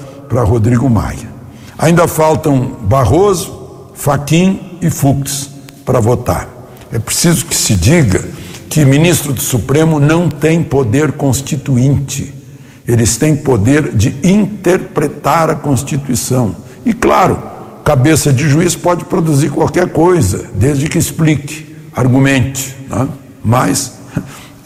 Rodrigo 0.44 0.90
Maia. 0.90 1.35
Ainda 1.78 2.08
faltam 2.08 2.76
Barroso, 2.82 3.90
Faquim 3.94 4.78
e 4.80 4.88
Fux 4.90 5.50
para 5.84 6.00
votar. 6.00 6.48
É 6.92 6.98
preciso 6.98 7.44
que 7.44 7.54
se 7.54 7.74
diga 7.74 8.24
que 8.70 8.84
ministro 8.84 9.32
do 9.32 9.40
Supremo 9.40 10.00
não 10.00 10.28
tem 10.28 10.62
poder 10.62 11.12
constituinte. 11.12 12.34
Eles 12.86 13.16
têm 13.16 13.36
poder 13.36 13.94
de 13.94 14.16
interpretar 14.22 15.50
a 15.50 15.54
Constituição. 15.54 16.54
E 16.84 16.92
claro, 16.92 17.42
cabeça 17.84 18.32
de 18.32 18.48
juiz 18.48 18.74
pode 18.74 19.04
produzir 19.04 19.50
qualquer 19.50 19.88
coisa, 19.90 20.46
desde 20.54 20.88
que 20.88 20.98
explique, 20.98 21.74
argumente. 21.94 22.76
Né? 22.88 23.08
Mas 23.44 23.94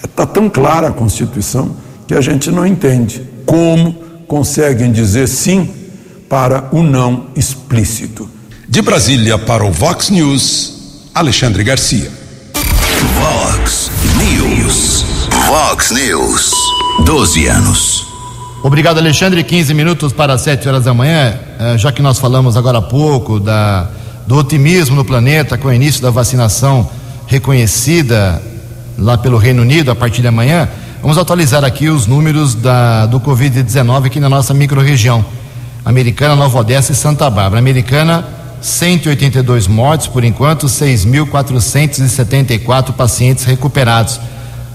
está 0.05 0.27
tão 0.27 0.51
clara 0.51 0.89
a 0.89 0.93
Constituição 0.93 1.75
que 2.07 2.15
a 2.15 2.21
gente 2.21 2.51
não 2.51 2.67
entende 2.67 3.29
como 3.47 3.95
conseguem 4.27 4.93
dizer 4.93 5.27
sim 5.27 5.80
para 6.31 6.69
o 6.71 6.81
não 6.81 7.27
explícito. 7.35 8.31
De 8.69 8.81
Brasília 8.81 9.37
para 9.37 9.65
o 9.65 9.73
Vox 9.73 10.11
News, 10.11 11.09
Alexandre 11.13 11.65
Garcia. 11.65 12.09
Vox 13.15 13.91
News. 14.17 15.05
Vox 15.49 15.91
News. 15.91 16.53
12 17.05 17.47
anos. 17.47 18.07
Obrigado, 18.63 18.99
Alexandre. 18.99 19.43
15 19.43 19.75
minutos 19.75 20.13
para 20.13 20.39
7 20.39 20.69
horas 20.69 20.85
da 20.85 20.95
manhã. 20.95 21.37
Eh, 21.59 21.77
já 21.79 21.91
que 21.91 22.01
nós 22.01 22.21
falamos 22.21 22.57
agora 22.57 22.79
há 22.79 22.83
pouco 22.83 23.41
da, 23.41 23.91
do 24.25 24.37
otimismo 24.37 24.95
no 24.95 25.05
planeta 25.05 25.59
com 25.59 25.67
o 25.67 25.73
início 25.73 26.01
da 26.01 26.11
vacinação 26.11 26.89
reconhecida 27.27 28.41
lá 28.97 29.19
pelo 29.19 29.37
Reino 29.37 29.63
Unido 29.63 29.91
a 29.91 29.97
partir 29.97 30.23
de 30.23 30.29
amanhã, 30.29 30.69
vamos 31.03 31.19
atualizar 31.19 31.65
aqui 31.65 31.89
os 31.89 32.07
números 32.07 32.55
da, 32.55 33.07
do 33.07 33.19
Covid-19 33.19 34.07
aqui 34.07 34.21
na 34.21 34.29
nossa 34.29 34.55
microrregião. 34.55 35.25
Americana, 35.85 36.35
Nova 36.37 36.59
Odessa 36.59 36.93
e 36.93 36.95
Santa 36.95 37.29
Bárbara. 37.31 37.59
Americana, 37.59 38.25
182 38.61 39.67
mortes 39.67 40.07
por 40.07 40.23
enquanto, 40.25 40.67
6.474 40.67 42.93
pacientes 42.93 43.45
recuperados. 43.45 44.21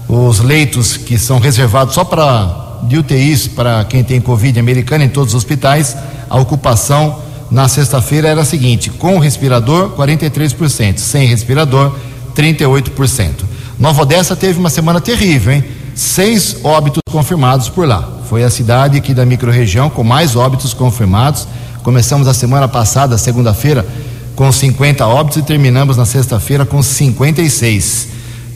Os 0.08 0.40
leitos 0.40 0.96
que 0.96 1.16
são 1.18 1.38
reservados 1.38 1.94
só 1.94 2.02
para 2.04 2.64
de 2.82 2.98
UTIs 2.98 3.48
para 3.48 3.84
quem 3.84 4.04
tem 4.04 4.20
Covid 4.20 4.58
americana 4.58 5.04
em 5.04 5.08
todos 5.08 5.34
os 5.34 5.38
hospitais, 5.38 5.96
a 6.28 6.38
ocupação 6.38 7.22
na 7.50 7.68
sexta-feira 7.68 8.28
era 8.28 8.42
a 8.42 8.44
seguinte: 8.44 8.90
com 8.90 9.18
respirador, 9.18 9.90
43%, 9.90 10.98
sem 10.98 11.26
respirador, 11.26 11.94
38%. 12.34 13.30
Nova 13.78 14.02
Odessa 14.02 14.34
teve 14.34 14.58
uma 14.58 14.70
semana 14.70 15.00
terrível, 15.00 15.52
hein? 15.52 15.64
Seis 15.96 16.58
óbitos 16.62 17.00
confirmados 17.10 17.70
por 17.70 17.88
lá. 17.88 18.06
Foi 18.28 18.44
a 18.44 18.50
cidade 18.50 18.98
aqui 18.98 19.14
da 19.14 19.24
microrregião 19.24 19.88
com 19.88 20.04
mais 20.04 20.36
óbitos 20.36 20.74
confirmados. 20.74 21.48
Começamos 21.82 22.28
a 22.28 22.34
semana 22.34 22.68
passada, 22.68 23.16
segunda-feira, 23.16 23.86
com 24.34 24.52
50 24.52 25.06
óbitos 25.06 25.38
e 25.38 25.42
terminamos 25.42 25.96
na 25.96 26.04
sexta-feira 26.04 26.66
com 26.66 26.82
56. 26.82 28.08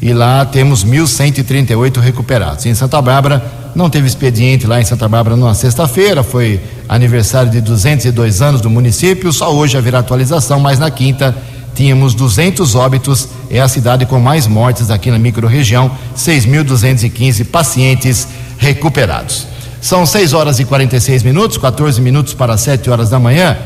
E 0.02 0.12
lá 0.12 0.44
temos 0.44 0.84
1.138 0.84 1.98
recuperados. 1.98 2.66
Em 2.66 2.74
Santa 2.74 3.00
Bárbara, 3.00 3.42
não 3.74 3.88
teve 3.88 4.06
expediente 4.06 4.66
lá 4.66 4.78
em 4.78 4.84
Santa 4.84 5.08
Bárbara 5.08 5.34
na 5.34 5.54
sexta-feira, 5.54 6.22
foi 6.22 6.60
aniversário 6.86 7.50
de 7.50 7.62
202 7.62 8.42
anos 8.42 8.60
do 8.60 8.68
município. 8.68 9.32
Só 9.32 9.50
hoje 9.50 9.78
haverá 9.78 10.00
atualização, 10.00 10.60
mas 10.60 10.78
na 10.78 10.90
quinta 10.90 11.34
tínhamos 11.80 12.12
200 12.12 12.74
óbitos. 12.74 13.26
É 13.50 13.58
a 13.58 13.66
cidade 13.66 14.04
com 14.04 14.20
mais 14.20 14.46
mortes 14.46 14.90
aqui 14.90 15.10
na 15.10 15.18
microrregião, 15.18 15.90
6.215 16.14 17.46
pacientes 17.46 18.28
recuperados. 18.58 19.46
São 19.80 20.04
6 20.04 20.34
horas 20.34 20.60
e 20.60 20.66
46 20.66 21.22
minutos, 21.22 21.56
14 21.56 21.98
minutos 22.02 22.34
para 22.34 22.54
7 22.58 22.90
horas 22.90 23.08
da 23.08 23.18
manhã. 23.18 23.56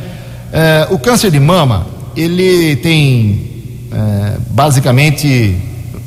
É, 0.52 0.86
o 0.92 0.98
câncer 0.98 1.32
de 1.32 1.40
mama, 1.40 1.88
ele 2.16 2.76
tem 2.76 3.50
é, 3.90 4.36
basicamente 4.50 5.56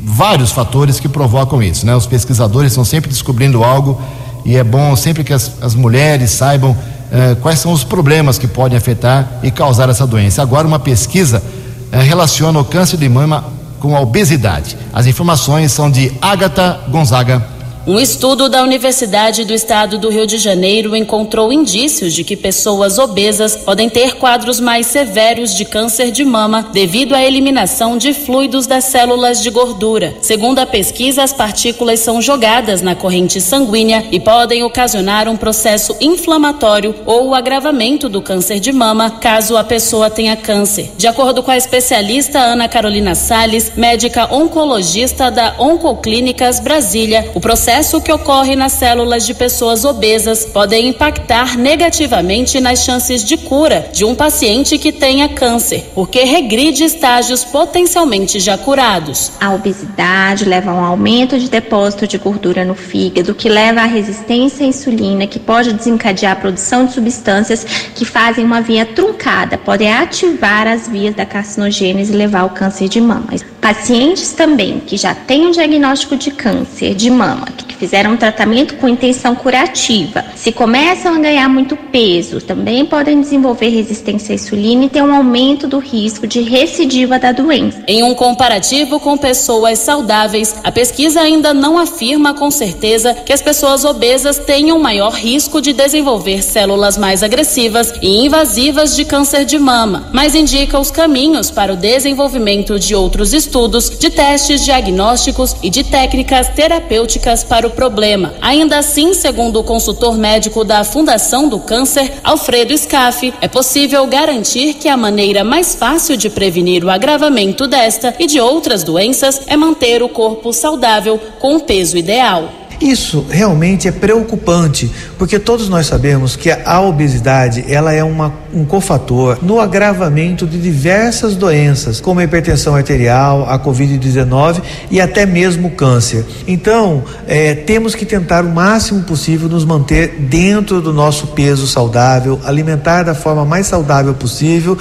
vários 0.02 0.54
fatores 0.54 1.02
que 1.02 1.10
provocam 1.10 1.62
isso, 1.62 1.86
né? 1.86 1.94
Os 1.94 2.06
pesquisadores 2.06 2.72
estão 2.72 2.86
sempre 2.86 3.10
descobrindo 3.10 3.66
algo 3.66 4.02
e 4.46 4.56
é 4.56 4.64
bom 4.64 4.96
sempre 4.96 5.26
que 5.26 5.34
as, 5.34 5.62
as 5.62 5.76
mulheres 5.76 6.32
saibam 6.32 6.74
eh, 7.12 7.36
quais 7.42 7.60
são 7.60 7.74
os 7.74 7.84
problemas 7.84 8.38
que 8.38 8.48
podem 8.48 8.78
afetar 8.78 9.40
e 9.44 9.52
causar 9.52 9.90
essa 9.90 10.08
doença. 10.08 10.42
Agora, 10.42 10.66
uma 10.66 10.80
pesquisa 10.80 11.44
relaciona 11.92 12.60
o 12.60 12.66
câncer 12.66 12.98
de 12.98 13.08
mama 13.10 13.46
com 13.80 13.96
a 13.96 14.00
obesidade. 14.00 14.78
As 14.94 15.06
informações 15.06 15.72
são 15.72 15.90
de 15.90 16.12
Agatha 16.22 16.80
Gonzaga. 16.90 17.57
Um 17.88 18.02
estudo 18.02 18.50
da 18.50 18.64
Universidade 18.64 19.46
do 19.46 19.54
Estado 19.54 19.98
do 19.98 20.10
Rio 20.10 20.28
de 20.28 20.38
Janeiro 20.38 20.94
encontrou 20.94 21.54
indícios 21.54 22.14
de 22.14 22.22
que 22.22 22.36
pessoas 22.36 22.98
obesas 22.98 23.56
podem 23.56 23.90
ter 23.90 24.16
quadros 24.16 24.60
mais 24.60 24.88
severos 24.88 25.56
de 25.56 25.64
câncer 25.64 26.12
de 26.12 26.26
mama 26.26 26.70
devido 26.74 27.16
à 27.16 27.24
eliminação 27.24 27.98
de 27.98 28.14
fluidos 28.14 28.68
das 28.68 28.84
células 28.84 29.42
de 29.42 29.50
gordura. 29.50 30.14
Segundo 30.22 30.60
a 30.60 30.66
pesquisa, 30.66 31.24
as 31.24 31.32
partículas 31.32 32.02
são 32.02 32.22
jogadas 32.22 32.82
na 32.82 32.94
corrente 32.94 33.40
sanguínea 33.40 34.06
e 34.12 34.20
podem 34.20 34.64
ocasionar 34.64 35.30
um 35.30 35.38
processo 35.38 35.96
inflamatório 36.02 36.94
ou 37.06 37.30
o 37.30 37.36
agravamento 37.36 38.10
do 38.10 38.22
câncer 38.22 38.60
de 38.60 38.74
mama 38.74 39.12
caso 39.12 39.56
a 39.56 39.64
pessoa 39.64 40.10
tenha 40.10 40.36
câncer. 40.36 40.92
De 40.98 41.08
acordo 41.08 41.42
com 41.42 41.52
a 41.52 41.58
especialista 41.58 42.38
Ana 42.38 42.68
Carolina 42.68 43.16
Sales, 43.16 43.72
médica 43.78 44.28
oncologista 44.36 45.32
da 45.32 45.56
Oncoclínicas 45.58 46.60
Brasília, 46.60 47.32
o 47.34 47.40
processo 47.40 47.77
processo 47.78 48.02
que 48.02 48.12
ocorre 48.12 48.56
nas 48.56 48.72
células 48.72 49.24
de 49.24 49.36
pessoas 49.36 49.86
obesas 49.86 50.44
pode 50.46 50.76
impactar 50.76 51.56
negativamente 51.56 52.60
nas 52.60 52.84
chances 52.84 53.24
de 53.24 53.38
cura 53.38 53.88
de 53.94 54.04
um 54.04 54.16
paciente 54.16 54.80
que 54.80 54.92
tenha 54.92 55.30
câncer, 55.30 55.92
porque 55.94 56.24
regride 56.24 56.84
estágios 56.84 57.44
potencialmente 57.44 58.40
já 58.40 58.58
curados. 58.58 59.32
A 59.40 59.54
obesidade 59.54 60.44
leva 60.44 60.72
a 60.72 60.74
um 60.74 60.84
aumento 60.84 61.38
de 61.38 61.50
depósito 61.50 62.08
de 62.08 62.18
gordura 62.18 62.66
no 62.66 62.74
fígado, 62.74 63.36
que 63.36 63.48
leva 63.48 63.82
à 63.82 63.86
resistência 63.86 64.66
à 64.66 64.70
insulina, 64.70 65.28
que 65.28 65.38
pode 65.38 65.72
desencadear 65.72 66.32
a 66.32 66.36
produção 66.36 66.86
de 66.86 66.94
substâncias 66.94 67.64
que 67.94 68.06
fazem 68.06 68.44
uma 68.44 68.60
via 68.60 68.88
truncada, 68.88 69.56
podem 69.56 69.94
ativar 69.94 70.68
as 70.68 70.88
vias 70.88 71.14
da 71.14 71.28
carcinogênese 71.28 72.12
e 72.12 72.16
levar 72.16 72.40
ao 72.40 72.50
câncer 72.50 72.90
de 72.90 73.00
mama. 73.00 73.28
Pacientes 73.62 74.32
também 74.32 74.80
que 74.80 74.98
já 74.98 75.14
têm 75.14 75.46
um 75.48 75.52
diagnóstico 75.52 76.16
de 76.16 76.32
câncer 76.32 76.96
de 76.96 77.10
mama, 77.10 77.48
que 77.58 77.67
fizeram 77.76 78.12
um 78.12 78.18
tratamento 78.18 78.76
com 78.76 78.88
intenção 78.88 79.36
curativa, 79.36 80.26
se 80.36 80.52
começam 80.52 81.16
a 81.16 81.20
ganhar 81.20 81.48
muito 81.50 81.76
peso, 81.76 82.42
também 82.42 82.86
podem 82.86 83.22
desenvolver 83.22 83.70
resistência 83.70 84.34
à 84.34 84.36
insulina 84.36 84.86
e 84.86 84.90
ter 84.90 85.02
um 85.02 85.14
aumento 85.14 85.68
do 85.68 85.80
risco 85.80 86.28
de 86.28 86.42
recidiva 86.42 87.20
da 87.20 87.32
doença. 87.32 87.84
Em 87.88 88.04
um 88.04 88.14
comparativo 88.14 89.00
com 89.00 89.18
pessoas 89.18 89.80
saudáveis, 89.80 90.56
a 90.64 90.72
pesquisa 90.72 91.22
ainda 91.22 91.54
não 91.54 91.78
afirma 91.78 92.34
com 92.34 92.50
certeza 92.50 93.14
que 93.14 93.34
as 93.34 93.42
pessoas 93.42 93.86
obesas 93.86 94.40
tenham 94.40 94.80
maior 94.80 95.14
risco 95.14 95.62
de 95.62 95.74
desenvolver 95.74 96.44
células 96.44 96.98
mais 96.98 97.24
agressivas 97.24 97.94
e 98.02 98.26
invasivas 98.26 98.96
de 98.96 99.06
câncer 99.06 99.46
de 99.46 99.58
mama, 99.58 100.10
mas 100.14 100.36
indica 100.36 100.80
os 100.80 100.92
caminhos 100.92 101.52
para 101.52 101.74
o 101.74 101.78
desenvolvimento 101.78 102.80
de 102.80 102.96
outros 102.96 103.34
estudos, 103.34 103.90
de 103.90 104.10
testes 104.10 104.64
diagnósticos 104.64 105.56
e 105.62 105.70
de 105.70 105.84
técnicas 105.84 106.50
terapêuticas 106.50 107.44
para 107.48 107.66
o 107.66 107.72
problema. 107.72 108.34
Ainda 108.42 108.78
assim, 108.78 109.14
segundo 109.14 109.60
o 109.60 109.64
consultor 109.64 110.18
médico 110.18 110.64
da 110.64 110.84
Fundação 110.84 111.48
do 111.48 111.60
Câncer, 111.60 112.14
Alfredo 112.24 112.78
Scaff, 112.78 113.34
é 113.42 113.48
possível 113.48 114.06
garantir 114.06 114.76
que 114.76 114.88
a 114.88 114.98
maneira 114.98 115.44
mais 115.44 115.74
fácil 115.74 116.18
de 116.18 116.30
prevenir 116.30 116.84
o 116.84 116.90
agravamento 116.90 117.68
desta 117.68 118.14
e 118.20 118.28
de 118.28 118.40
outras 118.40 118.84
doenças 118.84 119.42
é 119.48 119.56
manter 119.56 120.04
o 120.04 120.10
corpo 120.10 120.52
saudável 120.54 121.20
com 121.40 121.56
o 121.56 121.62
peso 121.62 121.98
ideal. 121.98 122.50
Isso 122.80 123.26
realmente 123.28 123.88
é 123.88 123.92
preocupante, 123.92 124.92
porque 125.18 125.40
todos 125.40 125.70
nós 125.70 125.88
sabemos 125.88 126.36
que 126.36 126.52
a 126.52 126.82
obesidade 126.82 127.66
ela 127.68 127.94
é 127.94 128.04
uma, 128.04 128.34
um 128.54 128.66
cofator 128.66 129.38
no 129.42 129.60
agravamento 129.60 130.46
de 130.46 130.60
diversas 130.60 131.36
doenças, 131.36 132.00
como 132.00 132.20
a 132.20 132.24
hipertensão 132.24 132.76
arterial, 132.76 133.48
a 133.50 133.58
Covid-19 133.60 134.62
e 134.92 135.02
até 135.02 135.26
mesmo 135.26 135.70
o 135.70 135.72
câncer. 135.72 136.26
Então, 136.48 137.04
é, 137.28 137.56
temos 137.56 137.96
que 137.96 138.06
tentar 138.06 138.44
o 138.44 138.50
máximo 138.50 139.04
possível 139.04 139.50
nos 139.50 139.66
manter 139.66 140.16
dentro 140.20 140.82
do 140.82 140.94
nosso 140.94 141.28
peso 141.28 141.68
saudável, 141.68 142.40
alimentar 142.46 143.04
da 143.04 143.16
forma 143.16 143.44
mais 143.44 143.68
saudável 143.68 144.14
possível 144.14 144.78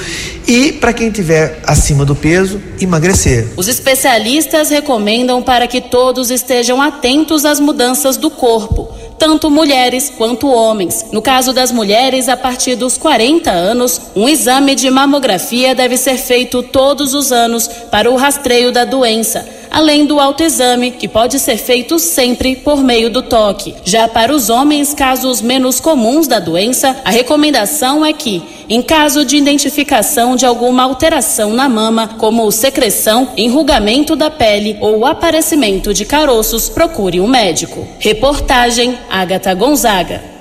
e, 0.47 0.73
para 0.73 0.93
quem 0.93 1.11
tiver 1.11 1.61
acima 1.67 2.05
do 2.05 2.15
peso, 2.15 2.61
emagrecer. 2.81 3.49
Os 3.57 3.69
especialistas 3.69 4.71
recomendam 4.71 5.43
para 5.43 5.67
que 5.67 5.81
todos 5.81 6.31
estejam 6.31 6.81
atentos 6.83 7.45
às 7.45 7.59
mudanças 7.59 7.77
mudanças 7.77 8.17
do 8.17 8.31
corpo, 8.31 8.89
tanto 9.19 9.51
mulheres 9.51 10.13
quanto 10.17 10.49
homens. 10.49 11.07
No 11.13 11.21
caso 11.21 11.53
das 11.53 11.73
mulheres, 11.73 12.29
a 12.29 12.37
partir 12.37 12.75
dos 12.75 12.97
40 12.97 13.51
anos, 13.51 14.01
um 14.15 14.29
exame 14.29 14.75
de 14.75 14.91
mamografia 14.91 15.75
deve 15.75 15.97
ser 15.97 16.17
feito 16.17 16.63
todos 16.63 17.15
os 17.15 17.33
anos 17.33 17.69
para 17.91 18.11
o 18.11 18.17
rastreio 18.17 18.73
da 18.73 18.85
doença. 18.85 19.47
Além 19.71 20.07
do 20.07 20.21
autoexame, 20.21 20.91
que 20.91 21.09
pode 21.09 21.39
ser 21.39 21.57
feito 21.57 21.99
sempre 21.99 22.57
por 22.57 22.83
meio 22.83 23.11
do 23.11 23.23
toque. 23.23 23.75
Já 23.85 24.09
para 24.09 24.35
os 24.35 24.49
homens, 24.51 24.95
casos 24.95 25.41
menos 25.41 25.81
comuns 25.81 26.27
da 26.27 26.39
doença, 26.39 26.97
a 27.05 27.11
recomendação 27.11 28.05
é 28.05 28.13
que, 28.13 28.43
em 28.69 28.83
caso 28.83 29.25
de 29.25 29.37
identificação 29.37 30.37
de 30.37 30.47
alguma 30.47 30.83
alteração 30.83 31.53
na 31.53 31.69
mama, 31.69 32.09
como 32.19 32.51
secreção, 32.51 33.29
enrugamento 33.37 34.17
da 34.17 34.31
pele 34.31 34.77
ou 34.81 35.07
aparecimento 35.07 35.95
de 35.95 36.05
caroços, 36.05 36.69
procure 36.69 37.21
um 37.21 37.27
médico. 37.27 37.87
Reportagem 37.99 38.99
Agatha 39.11 39.55
Gonzaga. 39.55 40.37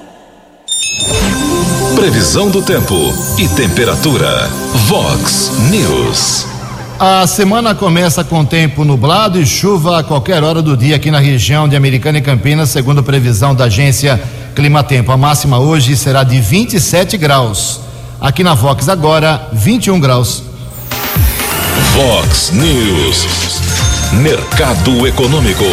Previsão 1.96 2.50
do 2.50 2.62
tempo 2.62 2.96
e 3.38 3.48
temperatura. 3.56 4.50
Vox 4.88 5.52
News. 5.72 6.55
A 6.98 7.28
semana 7.28 7.76
começa 7.76 8.24
com 8.24 8.46
tempo 8.46 8.86
nublado 8.86 9.38
e 9.38 9.46
chuva 9.46 10.00
a 10.00 10.04
qualquer 10.04 10.42
hora 10.46 10.62
do 10.62 10.78
dia 10.78 10.96
aqui 10.96 11.12
na 11.12 11.20
região 11.20 11.68
de 11.68 11.76
Americana 11.76 12.20
e 12.20 12.22
Campinas, 12.22 12.70
segundo 12.70 13.04
previsão 13.04 13.54
da 13.54 13.66
agência 13.66 14.22
Climatempo. 14.56 15.12
A 15.12 15.18
máxima 15.18 15.60
hoje 15.60 15.98
será 15.98 16.24
de 16.24 16.40
27 16.40 17.18
graus. 17.18 17.82
Aqui 18.20 18.46
na 18.46 18.54
Vox 18.54 18.88
agora, 18.88 19.50
21 19.52 20.00
graus. 20.00 20.42
Vox 21.94 22.52
News. 22.54 23.28
Mercado 24.14 25.06
Econômico. 25.06 25.66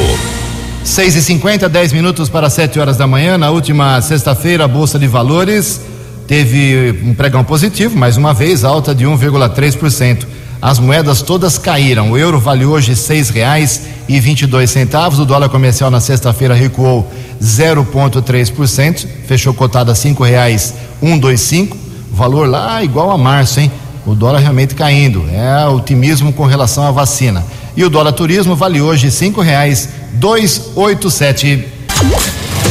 6 0.83 1.15
e 1.15 1.23
50 1.23 1.69
10 1.69 1.93
minutos 1.93 2.29
para 2.29 2.51
7 2.51 2.81
horas 2.81 2.97
da 2.97 3.07
manhã. 3.07 3.39
Na 3.39 3.51
última 3.51 4.03
sexta-feira, 4.03 4.65
a 4.65 4.69
Bolsa 4.69 4.99
de 4.99 5.07
Valores 5.07 5.83
teve 6.27 7.01
um 7.05 7.15
pregão 7.15 7.45
positivo, 7.45 7.97
mais 7.97 8.17
uma 8.17 8.35
vez, 8.35 8.65
alta 8.65 8.93
de 8.93 9.05
1,3%. 9.07 10.42
As 10.63 10.79
moedas 10.79 11.21
todas 11.23 11.59
caíram. 11.59 12.13
O 12.13 12.17
euro 12.17 12.39
vale 12.39 12.65
hoje 12.65 12.95
seis 12.95 13.31
reais 13.31 13.83
e 14.09 14.21
vinte 14.21 14.43
e 14.43 14.47
dois 14.47 14.71
centavos. 14.71 15.19
O 15.19 15.25
dólar 15.25 15.49
comercial 15.49 15.91
na 15.91 16.01
sexta-feira 16.01 16.55
recuou 16.55 17.11
0,3%, 17.43 19.09
fechou 19.27 19.53
cotado 19.53 19.91
a 19.91 19.95
cinco 19.97 20.23
reais 20.23 20.75
um 21.03 21.19
dois 21.19 21.41
cinco. 21.41 21.77
Valor 22.13 22.49
lá 22.49 22.81
igual 22.85 23.11
a 23.11 23.19
março, 23.19 23.59
hein? 23.59 23.73
O 24.07 24.15
dólar 24.15 24.39
realmente 24.39 24.77
caindo. 24.77 25.25
É 25.33 25.67
otimismo 25.67 26.33
com 26.33 26.47
relação 26.47 26.87
à 26.87 26.93
vacina. 26.93 27.45
E 27.77 27.85
o 27.85 27.91
dólar 27.91 28.13
turismo 28.13 28.55
vale 28.55 28.81
hoje 28.81 29.11
cinco 29.11 29.41
reais 29.41 29.89
dois 30.13 30.71
oito 30.77 31.11
sete. 31.11 31.67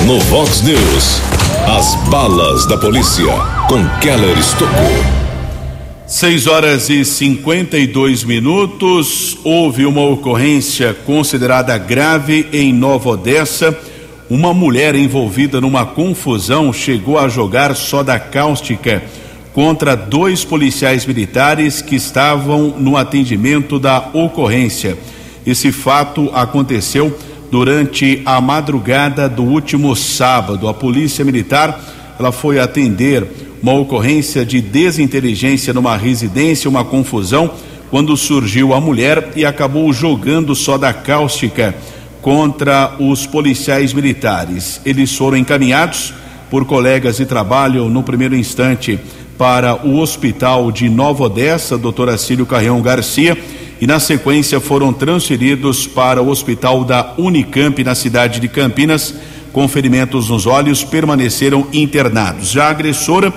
No 0.05 0.17
Vox 0.21 0.61
News, 0.61 1.21
as 1.77 1.95
balas 2.09 2.65
da 2.67 2.77
polícia 2.77 3.33
com 3.67 3.85
Keller 3.99 4.37
Estocou. 4.37 5.20
6 6.11 6.45
horas 6.47 6.89
e 6.89 7.05
52 7.05 8.25
minutos. 8.25 9.37
Houve 9.45 9.85
uma 9.85 10.01
ocorrência 10.01 10.93
considerada 11.05 11.77
grave 11.77 12.49
em 12.51 12.73
Nova 12.73 13.11
Odessa. 13.11 13.79
Uma 14.29 14.53
mulher 14.53 14.93
envolvida 14.93 15.61
numa 15.61 15.85
confusão 15.85 16.73
chegou 16.73 17.17
a 17.17 17.29
jogar 17.29 17.73
soda 17.77 18.19
cáustica 18.19 19.01
contra 19.53 19.95
dois 19.95 20.43
policiais 20.43 21.05
militares 21.05 21.81
que 21.81 21.95
estavam 21.95 22.75
no 22.77 22.97
atendimento 22.97 23.79
da 23.79 24.09
ocorrência. 24.11 24.97
Esse 25.45 25.71
fato 25.71 26.29
aconteceu 26.33 27.17
durante 27.49 28.21
a 28.25 28.41
madrugada 28.41 29.29
do 29.29 29.43
último 29.43 29.95
sábado. 29.95 30.67
A 30.67 30.73
polícia 30.73 31.23
militar 31.23 32.00
ela 32.21 32.31
foi 32.31 32.59
atender 32.59 33.25
uma 33.63 33.73
ocorrência 33.73 34.45
de 34.45 34.61
desinteligência 34.61 35.73
numa 35.73 35.97
residência, 35.97 36.69
uma 36.69 36.85
confusão, 36.85 37.51
quando 37.89 38.15
surgiu 38.15 38.75
a 38.75 38.79
mulher 38.79 39.31
e 39.35 39.43
acabou 39.43 39.91
jogando 39.91 40.53
soda 40.53 40.93
cáustica 40.93 41.75
contra 42.21 42.95
os 42.99 43.25
policiais 43.25 43.91
militares. 43.91 44.79
Eles 44.85 45.15
foram 45.15 45.35
encaminhados 45.35 46.13
por 46.49 46.63
colegas 46.63 47.17
de 47.17 47.25
trabalho 47.25 47.89
no 47.89 48.03
primeiro 48.03 48.35
instante 48.35 48.99
para 49.35 49.83
o 49.83 49.97
hospital 49.97 50.71
de 50.71 50.87
Nova 50.89 51.23
Odessa, 51.23 51.75
Dr. 51.75 52.09
Acílio 52.09 52.45
Carreão 52.45 52.81
Garcia, 52.81 53.35
e 53.81 53.87
na 53.87 53.99
sequência 53.99 54.59
foram 54.59 54.93
transferidos 54.93 55.87
para 55.87 56.21
o 56.21 56.29
hospital 56.29 56.83
da 56.83 57.15
Unicamp 57.17 57.83
na 57.83 57.95
cidade 57.95 58.39
de 58.39 58.47
Campinas 58.47 59.15
com 59.51 59.67
ferimentos 59.67 60.29
nos 60.29 60.45
olhos 60.45 60.83
permaneceram 60.83 61.67
internados. 61.73 62.51
Já 62.51 62.65
a 62.65 62.69
agressora, 62.69 63.33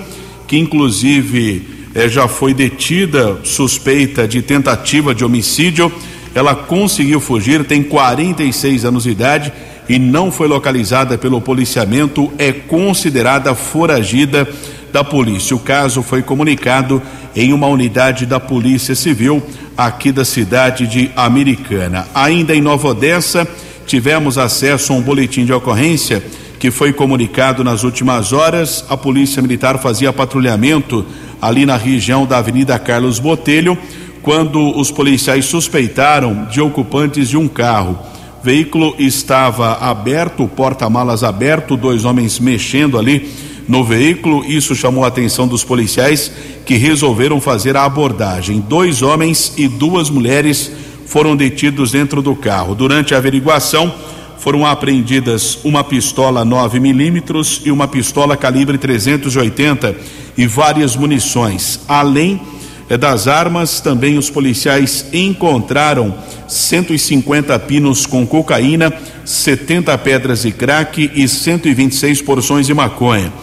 que 0.47 0.57
inclusive 0.57 1.67
eh, 1.93 2.07
já 2.07 2.27
foi 2.27 2.53
detida 2.53 3.39
suspeita 3.43 4.27
de 4.27 4.41
tentativa 4.41 5.13
de 5.13 5.25
homicídio, 5.25 5.91
ela 6.33 6.53
conseguiu 6.53 7.19
fugir, 7.19 7.63
tem 7.63 7.81
46 7.81 8.85
anos 8.85 9.03
de 9.03 9.11
idade 9.11 9.53
e 9.87 9.97
não 9.97 10.31
foi 10.31 10.47
localizada 10.47 11.17
pelo 11.17 11.39
policiamento, 11.39 12.31
é 12.37 12.51
considerada 12.51 13.55
foragida 13.55 14.47
da 14.91 15.03
polícia. 15.03 15.55
O 15.55 15.59
caso 15.59 16.01
foi 16.01 16.21
comunicado 16.21 17.01
em 17.35 17.53
uma 17.53 17.67
unidade 17.67 18.25
da 18.25 18.39
Polícia 18.39 18.95
Civil 18.95 19.43
aqui 19.77 20.11
da 20.11 20.23
cidade 20.23 20.87
de 20.87 21.11
Americana. 21.15 22.07
Ainda 22.13 22.55
em 22.55 22.61
Nova 22.61 22.89
Odessa, 22.89 23.47
tivemos 23.85 24.37
acesso 24.37 24.93
a 24.93 24.95
um 24.95 25.01
boletim 25.01 25.45
de 25.45 25.53
ocorrência 25.53 26.23
que 26.59 26.71
foi 26.71 26.91
comunicado 26.93 27.63
nas 27.63 27.83
últimas 27.83 28.33
horas. 28.33 28.83
A 28.89 28.97
Polícia 28.97 29.41
Militar 29.41 29.77
fazia 29.79 30.11
patrulhamento 30.11 31.05
ali 31.41 31.65
na 31.65 31.77
região 31.77 32.25
da 32.25 32.37
Avenida 32.37 32.79
Carlos 32.79 33.19
Botelho, 33.19 33.77
quando 34.21 34.75
os 34.77 34.89
policiais 34.89 35.45
suspeitaram 35.45 36.45
de 36.45 36.59
ocupantes 36.59 37.29
de 37.29 37.37
um 37.37 37.47
carro. 37.47 37.99
O 38.41 38.45
veículo 38.45 38.95
estava 38.97 39.73
aberto, 39.73 40.47
porta-malas 40.47 41.23
aberto, 41.23 41.77
dois 41.77 42.05
homens 42.05 42.39
mexendo 42.39 42.97
ali 42.97 43.29
no 43.67 43.83
veículo. 43.83 44.43
Isso 44.45 44.75
chamou 44.75 45.03
a 45.03 45.07
atenção 45.07 45.47
dos 45.47 45.63
policiais 45.63 46.31
que 46.65 46.75
resolveram 46.75 47.39
fazer 47.41 47.75
a 47.75 47.85
abordagem. 47.85 48.59
Dois 48.59 49.01
homens 49.01 49.53
e 49.57 49.67
duas 49.67 50.09
mulheres 50.09 50.71
foram 51.05 51.35
detidos 51.35 51.91
dentro 51.91 52.21
do 52.21 52.35
carro. 52.35 52.75
Durante 52.75 53.13
a 53.13 53.17
averiguação, 53.17 53.93
foram 54.37 54.65
apreendidas 54.65 55.57
uma 55.63 55.83
pistola 55.83 56.45
9 56.45 56.79
milímetros 56.79 57.61
e 57.65 57.71
uma 57.71 57.87
pistola 57.87 58.37
calibre 58.37 58.77
380 58.77 59.95
e 60.37 60.45
várias 60.45 60.95
munições. 60.95 61.79
Além 61.87 62.39
eh, 62.87 62.97
das 62.97 63.27
armas, 63.27 63.79
também 63.79 64.17
os 64.17 64.29
policiais 64.29 65.07
encontraram 65.11 66.13
150 66.47 67.57
pinos 67.59 68.05
com 68.05 68.25
cocaína, 68.27 68.93
70 69.23 69.97
pedras 69.97 70.43
de 70.43 70.51
crack 70.51 71.11
e 71.15 71.27
126 71.27 72.21
porções 72.21 72.67
de 72.67 72.73
maconha. 72.73 73.33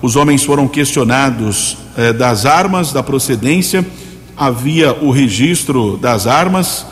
Os 0.00 0.14
homens 0.14 0.44
foram 0.44 0.68
questionados 0.68 1.76
eh, 1.96 2.12
das 2.12 2.46
armas, 2.46 2.92
da 2.92 3.02
procedência, 3.02 3.84
havia 4.36 4.92
o 4.92 5.10
registro 5.10 5.96
das 5.96 6.26
armas 6.26 6.86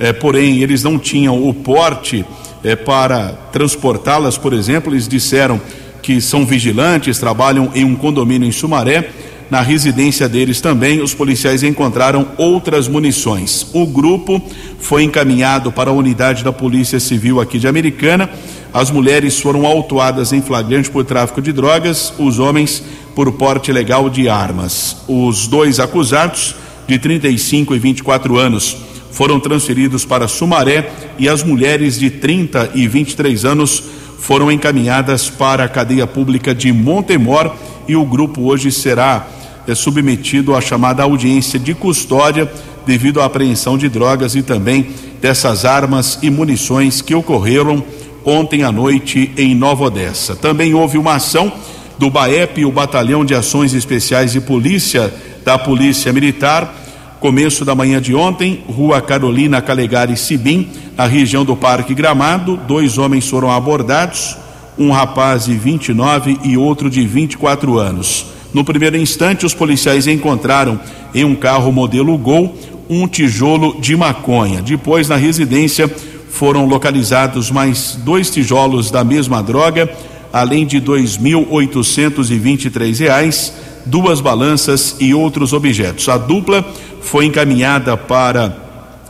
é, 0.00 0.14
porém 0.14 0.62
eles 0.62 0.82
não 0.82 0.98
tinham 0.98 1.46
o 1.46 1.52
porte 1.52 2.24
é, 2.64 2.74
para 2.74 3.38
transportá-las, 3.52 4.38
por 4.38 4.54
exemplo, 4.54 4.92
eles 4.92 5.06
disseram 5.06 5.60
que 6.02 6.20
são 6.20 6.46
vigilantes, 6.46 7.18
trabalham 7.18 7.70
em 7.74 7.84
um 7.84 7.94
condomínio 7.94 8.48
em 8.48 8.52
Sumaré. 8.52 9.10
Na 9.50 9.60
residência 9.60 10.28
deles 10.28 10.60
também, 10.60 11.02
os 11.02 11.12
policiais 11.12 11.62
encontraram 11.62 12.28
outras 12.38 12.88
munições. 12.88 13.66
O 13.74 13.84
grupo 13.84 14.40
foi 14.78 15.02
encaminhado 15.02 15.70
para 15.70 15.90
a 15.90 15.92
unidade 15.92 16.42
da 16.42 16.52
Polícia 16.52 16.98
Civil 17.00 17.40
aqui 17.40 17.58
de 17.58 17.68
Americana. 17.68 18.30
As 18.72 18.90
mulheres 18.90 19.38
foram 19.38 19.66
autuadas 19.66 20.32
em 20.32 20.40
flagrante 20.40 20.88
por 20.88 21.04
tráfico 21.04 21.42
de 21.42 21.52
drogas, 21.52 22.14
os 22.18 22.38
homens 22.38 22.82
por 23.14 23.32
porte 23.32 23.70
ilegal 23.70 24.08
de 24.08 24.28
armas. 24.28 24.98
Os 25.08 25.48
dois 25.48 25.80
acusados, 25.80 26.54
de 26.86 26.98
35 26.98 27.74
e 27.74 27.78
24 27.78 28.36
anos, 28.36 28.76
foram 29.12 29.40
transferidos 29.40 30.04
para 30.04 30.28
Sumaré 30.28 30.90
e 31.18 31.28
as 31.28 31.42
mulheres 31.42 31.98
de 31.98 32.10
30 32.10 32.70
e 32.74 32.86
23 32.86 33.44
anos 33.44 33.82
foram 34.18 34.50
encaminhadas 34.50 35.28
para 35.28 35.64
a 35.64 35.68
cadeia 35.68 36.06
pública 36.06 36.54
de 36.54 36.72
Montemor 36.72 37.54
e 37.88 37.96
o 37.96 38.04
grupo 38.04 38.42
hoje 38.42 38.70
será 38.70 39.26
é, 39.66 39.74
submetido 39.74 40.54
à 40.54 40.60
chamada 40.60 41.02
audiência 41.02 41.58
de 41.58 41.74
custódia 41.74 42.50
devido 42.86 43.20
à 43.20 43.24
apreensão 43.24 43.76
de 43.76 43.88
drogas 43.88 44.34
e 44.34 44.42
também 44.42 44.90
dessas 45.20 45.64
armas 45.64 46.18
e 46.22 46.30
munições 46.30 47.02
que 47.02 47.14
ocorreram 47.14 47.82
ontem 48.24 48.62
à 48.62 48.72
noite 48.72 49.32
em 49.36 49.54
Nova 49.54 49.84
Odessa. 49.84 50.34
Também 50.36 50.74
houve 50.74 50.98
uma 50.98 51.14
ação 51.14 51.52
do 51.98 52.10
BAEP, 52.10 52.64
o 52.64 52.72
Batalhão 52.72 53.24
de 53.24 53.34
Ações 53.34 53.74
Especiais 53.74 54.32
de 54.32 54.40
Polícia 54.40 55.12
da 55.44 55.58
Polícia 55.58 56.12
Militar, 56.12 56.74
Começo 57.20 57.64
da 57.66 57.74
manhã 57.74 58.00
de 58.00 58.14
ontem, 58.14 58.64
Rua 58.66 59.02
Carolina 59.02 59.60
Calegari 59.60 60.16
Sibim, 60.16 60.66
na 60.96 61.04
região 61.04 61.44
do 61.44 61.54
Parque 61.54 61.92
Gramado, 61.92 62.56
dois 62.66 62.96
homens 62.96 63.28
foram 63.28 63.50
abordados, 63.50 64.38
um 64.78 64.90
rapaz 64.90 65.44
de 65.44 65.52
29 65.52 66.38
e 66.42 66.56
outro 66.56 66.88
de 66.88 67.06
24 67.06 67.78
anos. 67.78 68.24
No 68.54 68.64
primeiro 68.64 68.96
instante, 68.96 69.44
os 69.44 69.52
policiais 69.52 70.06
encontraram 70.06 70.80
em 71.14 71.22
um 71.22 71.34
carro 71.34 71.70
modelo 71.70 72.16
Gol 72.16 72.56
um 72.88 73.06
tijolo 73.06 73.78
de 73.78 73.94
maconha. 73.94 74.62
Depois, 74.62 75.06
na 75.06 75.16
residência, 75.16 75.94
foram 76.30 76.64
localizados 76.64 77.50
mais 77.50 77.98
dois 78.02 78.30
tijolos 78.30 78.90
da 78.90 79.04
mesma 79.04 79.42
droga, 79.42 79.90
além 80.32 80.64
de 80.64 80.78
R$ 80.78 80.86
2.823, 80.86 83.52
duas 83.86 84.20
balanças 84.20 84.96
e 85.00 85.14
outros 85.14 85.52
objetos. 85.52 86.08
A 86.08 86.16
dupla 86.16 86.64
foi 87.00 87.26
encaminhada 87.26 87.96
para 87.96 88.56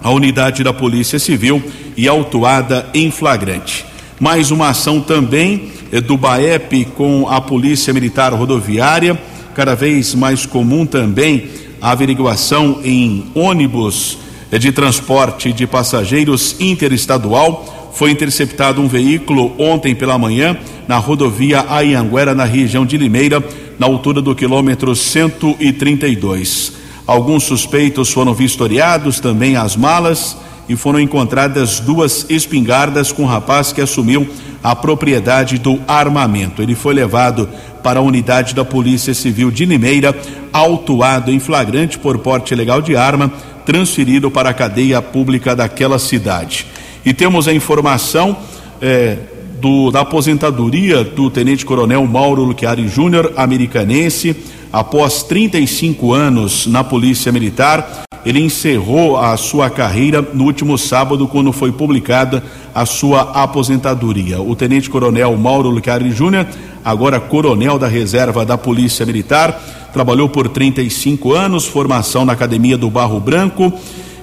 a 0.02 0.10
unidade 0.10 0.64
da 0.64 0.72
Polícia 0.72 1.18
Civil 1.18 1.62
e 1.96 2.08
autuada 2.08 2.88
em 2.94 3.10
flagrante. 3.10 3.84
Mais 4.18 4.50
uma 4.50 4.68
ação 4.68 5.00
também 5.00 5.72
eh, 5.92 6.00
do 6.00 6.16
BAEP 6.16 6.86
com 6.96 7.28
a 7.28 7.40
Polícia 7.40 7.92
Militar 7.92 8.32
Rodoviária, 8.32 9.18
cada 9.54 9.74
vez 9.74 10.14
mais 10.14 10.46
comum 10.46 10.86
também 10.86 11.48
a 11.80 11.90
averiguação 11.90 12.80
em 12.84 13.26
ônibus 13.34 14.18
eh, 14.50 14.58
de 14.58 14.72
transporte 14.72 15.52
de 15.52 15.66
passageiros 15.66 16.56
interestadual. 16.60 17.90
Foi 17.92 18.10
interceptado 18.10 18.80
um 18.80 18.88
veículo 18.88 19.52
ontem 19.58 19.94
pela 19.94 20.16
manhã 20.18 20.56
na 20.86 20.96
rodovia 20.96 21.66
Ayanguera, 21.68 22.34
na 22.34 22.44
região 22.44 22.86
de 22.86 22.96
Limeira, 22.96 23.42
na 23.80 23.86
altura 23.86 24.20
do 24.20 24.34
quilômetro 24.34 24.94
132. 24.94 26.74
Alguns 27.06 27.44
suspeitos 27.44 28.12
foram 28.12 28.34
vistoriados, 28.34 29.18
também 29.20 29.56
as 29.56 29.74
malas, 29.74 30.36
e 30.68 30.76
foram 30.76 31.00
encontradas 31.00 31.80
duas 31.80 32.26
espingardas 32.28 33.10
com 33.10 33.22
o 33.22 33.26
rapaz 33.26 33.72
que 33.72 33.80
assumiu 33.80 34.28
a 34.62 34.76
propriedade 34.76 35.56
do 35.56 35.80
armamento. 35.88 36.60
Ele 36.60 36.74
foi 36.74 36.92
levado 36.92 37.48
para 37.82 38.00
a 38.00 38.02
unidade 38.02 38.54
da 38.54 38.66
Polícia 38.66 39.14
Civil 39.14 39.50
de 39.50 39.64
Limeira, 39.64 40.14
autuado 40.52 41.32
em 41.32 41.40
flagrante 41.40 41.98
por 41.98 42.18
porte 42.18 42.52
ilegal 42.52 42.82
de 42.82 42.94
arma, 42.94 43.32
transferido 43.64 44.30
para 44.30 44.50
a 44.50 44.54
cadeia 44.54 45.00
pública 45.00 45.56
daquela 45.56 45.98
cidade. 45.98 46.66
E 47.02 47.14
temos 47.14 47.48
a 47.48 47.54
informação 47.54 48.36
eh, 48.82 49.16
do, 49.60 49.90
da 49.90 50.00
aposentadoria 50.00 51.04
do 51.04 51.30
Tenente 51.30 51.66
Coronel 51.66 52.06
Mauro 52.06 52.42
Luchiari 52.42 52.88
Júnior, 52.88 53.32
americanense, 53.36 54.34
após 54.72 55.22
35 55.22 56.12
anos 56.12 56.66
na 56.66 56.82
Polícia 56.82 57.30
Militar. 57.30 58.04
Ele 58.24 58.40
encerrou 58.40 59.16
a 59.16 59.36
sua 59.36 59.70
carreira 59.70 60.20
no 60.34 60.44
último 60.44 60.76
sábado, 60.76 61.26
quando 61.26 61.52
foi 61.52 61.72
publicada 61.72 62.42
a 62.74 62.84
sua 62.84 63.20
aposentadoria. 63.42 64.40
O 64.40 64.54
Tenente 64.54 64.90
Coronel 64.90 65.36
Mauro 65.36 65.70
Luchiari 65.70 66.10
Júnior, 66.10 66.46
agora 66.84 67.18
coronel 67.18 67.78
da 67.78 67.86
reserva 67.86 68.44
da 68.44 68.58
Polícia 68.58 69.06
Militar, 69.06 69.58
trabalhou 69.92 70.28
por 70.28 70.48
35 70.48 71.32
anos, 71.32 71.66
formação 71.66 72.24
na 72.24 72.32
Academia 72.32 72.76
do 72.76 72.90
Barro 72.90 73.18
Branco. 73.18 73.72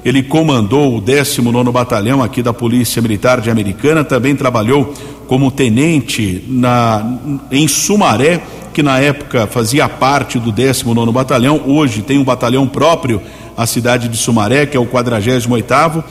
Ele 0.06 0.24
comandou 0.24 0.96
o 0.96 1.02
19 1.02 1.72
Batalhão 1.72 2.24
aqui 2.24 2.42
da 2.42 2.54
Polícia 2.54 3.02
Militar 3.02 3.42
de 3.42 3.50
Americana, 3.50 4.04
também 4.04 4.36
trabalhou 4.36 4.94
como 5.28 5.52
tenente 5.52 6.44
na, 6.48 7.20
em 7.52 7.68
Sumaré, 7.68 8.42
que 8.74 8.82
na 8.82 9.00
época 9.00 9.48
fazia 9.48 9.90
parte 9.90 10.40
do 10.40 10.52
19 10.52 11.12
Batalhão, 11.12 11.62
hoje 11.66 12.02
tem 12.02 12.18
um 12.18 12.24
batalhão 12.24 12.68
próprio, 12.68 13.22
a 13.56 13.66
cidade 13.66 14.08
de 14.08 14.18
Sumaré, 14.18 14.66
que 14.66 14.78
é 14.78 14.80
o 14.80 14.86
48º. 14.86 16.04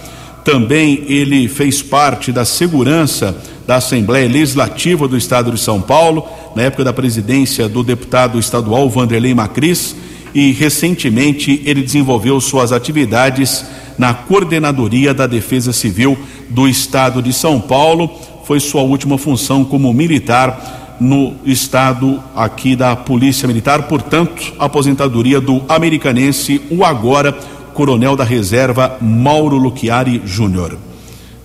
Também 0.44 1.05
ele 1.09 1.48
fez 1.48 1.83
parte 1.83 2.31
da 2.31 2.44
segurança 2.44 3.37
da 3.66 3.76
Assembleia 3.76 4.29
Legislativa 4.29 5.09
do 5.09 5.16
Estado 5.16 5.50
de 5.50 5.59
São 5.59 5.81
Paulo, 5.81 6.26
na 6.55 6.62
época 6.62 6.85
da 6.85 6.92
presidência 6.92 7.68
do 7.68 7.83
deputado 7.83 8.38
estadual 8.38 8.88
Vanderlei 8.88 9.35
Macris, 9.35 9.96
e 10.35 10.52
recentemente 10.52 11.62
ele 11.64 11.83
desenvolveu 11.83 12.40
suas 12.40 12.70
atividades 12.70 13.64
na 13.98 14.12
Coordenadoria 14.12 15.14
da 15.14 15.26
Defesa 15.26 15.72
Civil 15.72 16.16
do 16.48 16.68
Estado 16.68 17.22
de 17.22 17.33
São 17.33 17.61
Paulo. 17.61 18.11
Foi 18.47 18.61
sua 18.61 18.83
última 18.83 19.19
função 19.19 19.65
como 19.65 19.93
militar 19.93 20.97
no 21.01 21.35
estado 21.45 22.23
aqui 22.35 22.77
da 22.77 22.95
Polícia 22.95 23.49
Militar, 23.49 23.83
portanto, 23.89 24.55
aposentadoria 24.57 25.41
do 25.41 25.63
americanense, 25.69 26.63
o 26.71 26.85
agora 26.85 27.33
coronel 27.75 28.15
da 28.15 28.23
reserva 28.23 28.99
Mauro 29.01 29.57
Luchiari 29.57 30.23
Júnior. 30.25 30.79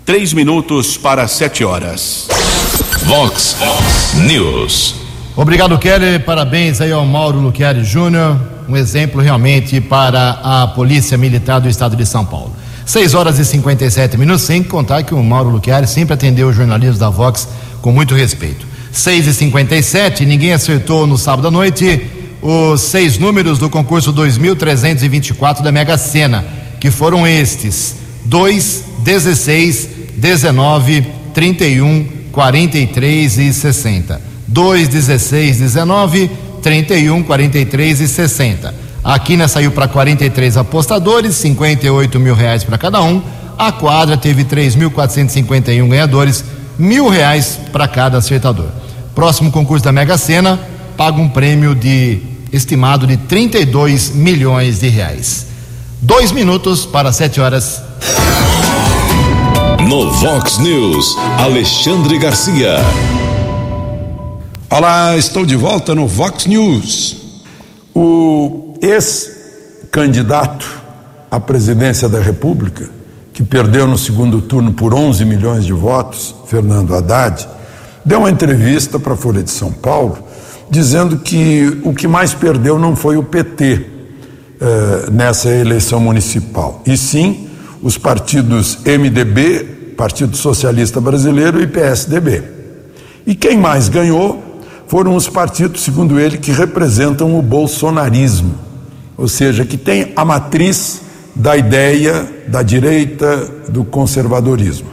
Três 0.06 0.32
minutos 0.32 0.96
para 0.96 1.28
sete 1.28 1.64
horas. 1.64 2.28
Vox 3.06 3.58
News. 4.28 4.94
Obrigado, 5.36 5.80
Kelly. 5.80 6.20
Parabéns 6.20 6.82
aí 6.82 6.92
ao 6.92 7.04
Mauro 7.04 7.40
Luchiari 7.40 7.84
Júnior. 7.84 8.38
Um 8.70 8.78
exemplo 8.78 9.20
realmente 9.22 9.82
para 9.82 10.40
a 10.44 10.68
Polícia 10.68 11.18
Militar 11.18 11.60
do 11.60 11.68
Estado 11.68 11.96
de 11.96 12.06
São 12.06 12.24
Paulo. 12.24 12.54
6 12.92 13.14
horas 13.14 13.40
e 13.40 13.46
57 13.46 14.18
minutos, 14.18 14.42
sem 14.42 14.62
contar 14.62 15.04
que 15.04 15.14
o 15.14 15.24
Mauro 15.24 15.50
Luchiari 15.50 15.88
sempre 15.88 16.14
atendeu 16.14 16.50
os 16.50 16.56
jornalistas 16.58 17.00
da 17.00 17.10
Vox 17.10 17.48
com 17.82 17.90
muito 17.90 18.14
respeito. 18.14 18.68
6 18.92 19.28
e 19.28 19.34
57 19.34 20.26
ninguém 20.26 20.52
acertou 20.52 21.08
no 21.08 21.18
sábado 21.18 21.48
à 21.48 21.52
noite 21.52 22.06
os 22.42 22.82
seis 22.82 23.18
números 23.18 23.58
do 23.58 23.70
concurso 23.70 24.12
2324 24.12 25.64
da 25.64 25.72
Mega 25.72 25.98
Sena, 25.98 26.44
que 26.82 26.92
foram 26.92 27.26
estes: 27.26 27.96
2, 28.26 28.84
16, 29.00 29.90
19, 30.18 31.06
31, 31.34 32.06
43 32.34 33.38
e 33.38 33.54
60. 33.54 34.22
2, 34.50 34.88
16, 34.90 35.60
19, 35.60 36.30
31, 36.62 37.24
43 37.24 38.02
e 38.02 38.08
60. 38.10 38.91
A 39.04 39.18
quina 39.18 39.48
saiu 39.48 39.72
para 39.72 39.88
43 39.88 40.58
apostadores, 40.58 41.36
58 41.36 42.20
mil 42.20 42.36
reais 42.36 42.64
para 42.64 42.78
cada 42.78 43.02
um. 43.02 43.22
A 43.58 43.72
quadra 43.72 44.16
teve 44.16 44.44
3.451 44.44 45.88
ganhadores, 45.88 46.46
mil 46.78 47.10
reais 47.10 47.60
para 47.72 47.88
cada 47.88 48.20
acertador. 48.20 48.68
Próximo 49.16 49.52
concurso 49.52 49.84
da 49.84 49.92
Mega 49.92 50.18
Sena 50.18 50.60
paga 50.96 51.20
um 51.20 51.28
prêmio 51.28 51.74
de 51.74 52.22
estimado 52.54 53.08
de 53.08 53.18
32 53.18 54.14
milhões 54.14 54.80
de 54.80 54.88
reais. 54.88 55.48
Dois 56.00 56.32
minutos 56.32 56.86
para 56.86 57.12
sete 57.12 57.42
horas. 57.42 57.82
No 59.88 60.12
Vox 60.12 60.60
News, 60.60 61.18
Alexandre 61.40 62.20
Garcia. 62.20 62.76
Olá, 64.70 65.18
estou 65.18 65.46
de 65.46 65.56
volta 65.56 65.94
no 65.96 66.08
Vox 66.08 66.46
News. 66.46 67.18
O 67.94 68.71
ex-candidato 68.82 70.82
à 71.30 71.40
presidência 71.40 72.10
da 72.10 72.20
República, 72.20 72.90
que 73.34 73.44
perdeu 73.44 73.88
no 73.88 73.98
segundo 73.98 74.42
turno 74.42 74.74
por 74.74 74.94
11 74.94 75.24
milhões 75.24 75.66
de 75.66 75.74
votos, 75.74 76.36
Fernando 76.48 76.96
Haddad, 76.96 77.48
deu 78.04 78.20
uma 78.20 78.30
entrevista 78.30 79.00
para 79.00 79.14
a 79.14 79.18
Folha 79.18 79.44
de 79.44 79.52
São 79.52 79.72
Paulo 79.72 80.32
dizendo 80.72 81.18
que 81.18 81.82
o 81.84 81.94
que 81.94 82.08
mais 82.08 82.34
perdeu 82.34 82.80
não 82.80 82.96
foi 82.96 83.18
o 83.18 83.24
PT 83.24 83.86
eh, 84.62 85.10
nessa 85.12 85.50
eleição 85.50 86.00
municipal, 86.00 86.82
e 86.86 86.96
sim 86.96 87.50
os 87.84 87.98
partidos 87.98 88.80
MDB, 88.86 89.94
Partido 89.98 90.38
Socialista 90.38 91.02
Brasileiro 91.02 91.62
e 91.62 91.68
PSDB. 91.68 92.42
E 93.28 93.36
quem 93.36 93.58
mais 93.58 93.90
ganhou 93.90 94.42
foram 94.88 95.16
os 95.16 95.28
partidos, 95.28 95.82
segundo 95.82 96.18
ele, 96.18 96.38
que 96.38 96.52
representam 96.52 97.38
o 97.38 97.42
bolsonarismo, 97.42 98.56
ou 99.22 99.28
seja, 99.28 99.64
que 99.64 99.78
tem 99.78 100.14
a 100.16 100.26
matriz 100.26 101.00
da 101.36 101.56
ideia 101.56 102.28
da 102.48 102.64
direita, 102.64 103.48
do 103.70 103.84
conservadorismo. 103.84 104.90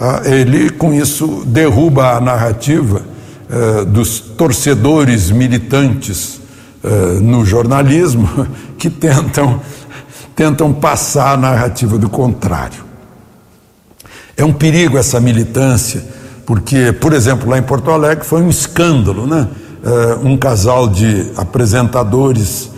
Ah, 0.00 0.22
ele, 0.24 0.70
com 0.70 0.94
isso, 0.94 1.44
derruba 1.46 2.16
a 2.16 2.20
narrativa 2.22 3.02
eh, 3.50 3.84
dos 3.84 4.18
torcedores 4.18 5.30
militantes 5.30 6.40
eh, 6.82 7.18
no 7.20 7.44
jornalismo 7.44 8.26
que 8.78 8.88
tentam, 8.88 9.60
tentam 10.34 10.72
passar 10.72 11.34
a 11.34 11.36
narrativa 11.36 11.98
do 11.98 12.08
contrário. 12.08 12.82
É 14.38 14.42
um 14.42 14.54
perigo 14.54 14.96
essa 14.96 15.20
militância, 15.20 16.02
porque, 16.46 16.94
por 16.94 17.12
exemplo, 17.12 17.50
lá 17.50 17.58
em 17.58 17.62
Porto 17.62 17.90
Alegre 17.90 18.24
foi 18.24 18.40
um 18.40 18.48
escândalo, 18.48 19.26
né? 19.26 19.48
Eh, 19.84 20.18
um 20.24 20.34
casal 20.38 20.88
de 20.88 21.30
apresentadores 21.36 22.70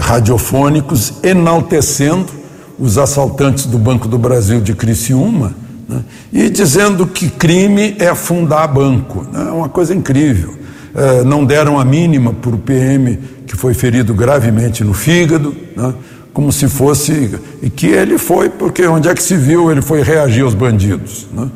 radiofônicos 0.00 1.14
enaltecendo 1.22 2.32
os 2.78 2.98
assaltantes 2.98 3.66
do 3.66 3.78
Banco 3.78 4.08
do 4.08 4.18
Brasil 4.18 4.60
de 4.60 4.74
Criciúma 4.74 5.54
né? 5.88 6.02
E 6.32 6.50
dizendo 6.50 7.06
que 7.06 7.28
crime 7.28 7.96
é 7.98 8.14
fundar 8.14 8.66
banco. 8.66 9.26
É 9.32 9.36
né? 9.36 9.50
uma 9.50 9.68
coisa 9.68 9.94
incrível. 9.94 10.54
É, 10.94 11.24
não 11.24 11.44
deram 11.44 11.78
a 11.78 11.84
mínima 11.84 12.32
para 12.32 12.54
o 12.54 12.58
PM 12.58 13.18
que 13.46 13.56
foi 13.56 13.74
ferido 13.74 14.14
gravemente 14.14 14.82
no 14.82 14.94
fígado, 14.94 15.54
né? 15.76 15.94
como 16.32 16.52
se 16.52 16.68
fosse. 16.68 17.38
E 17.62 17.70
que 17.70 17.86
ele 17.86 18.18
foi, 18.18 18.48
porque 18.48 18.86
onde 18.86 19.08
é 19.08 19.14
que 19.14 19.22
se 19.22 19.36
viu 19.36 19.70
ele 19.70 19.82
foi 19.82 20.02
reagir 20.02 20.42
aos 20.42 20.54
bandidos. 20.54 21.26
Né? 21.32 21.48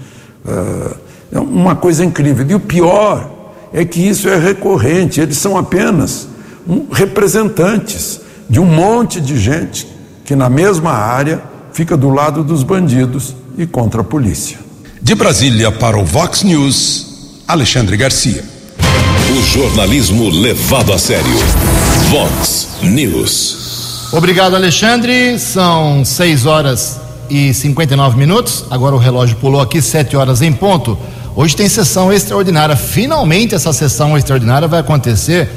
É, 0.46 1.36
é 1.36 1.40
uma 1.40 1.74
coisa 1.74 2.04
incrível. 2.04 2.46
E 2.48 2.54
o 2.54 2.60
pior 2.60 3.30
é 3.72 3.84
que 3.84 4.00
isso 4.00 4.28
é 4.28 4.36
recorrente, 4.36 5.20
eles 5.20 5.36
são 5.36 5.56
apenas 5.56 6.28
um, 6.68 6.86
representantes 6.92 8.20
de 8.48 8.60
um 8.60 8.66
monte 8.66 9.20
de 9.20 9.38
gente 9.38 9.86
que 10.24 10.36
na 10.36 10.50
mesma 10.50 10.92
área 10.92 11.42
fica 11.72 11.96
do 11.96 12.10
lado 12.10 12.44
dos 12.44 12.62
bandidos 12.62 13.34
e 13.56 13.66
contra 13.66 14.02
a 14.02 14.04
polícia. 14.04 14.58
De 15.00 15.14
Brasília 15.14 15.72
para 15.72 15.98
o 15.98 16.04
Vox 16.04 16.42
News, 16.42 17.42
Alexandre 17.46 17.96
Garcia. 17.96 18.44
O 19.30 19.42
jornalismo 19.42 20.28
levado 20.28 20.92
a 20.92 20.98
sério. 20.98 21.30
Vox 22.10 22.68
News. 22.82 24.08
Obrigado, 24.12 24.56
Alexandre. 24.56 25.38
São 25.38 26.04
6 26.04 26.46
horas 26.46 26.98
e 27.30 27.52
59 27.52 28.16
minutos. 28.18 28.64
Agora 28.70 28.94
o 28.94 28.98
relógio 28.98 29.36
pulou 29.36 29.60
aqui, 29.60 29.82
7 29.82 30.16
horas 30.16 30.40
em 30.40 30.52
ponto. 30.52 30.98
Hoje 31.36 31.54
tem 31.54 31.68
sessão 31.68 32.12
extraordinária. 32.12 32.74
Finalmente 32.74 33.54
essa 33.54 33.72
sessão 33.72 34.16
extraordinária 34.16 34.66
vai 34.66 34.80
acontecer. 34.80 35.48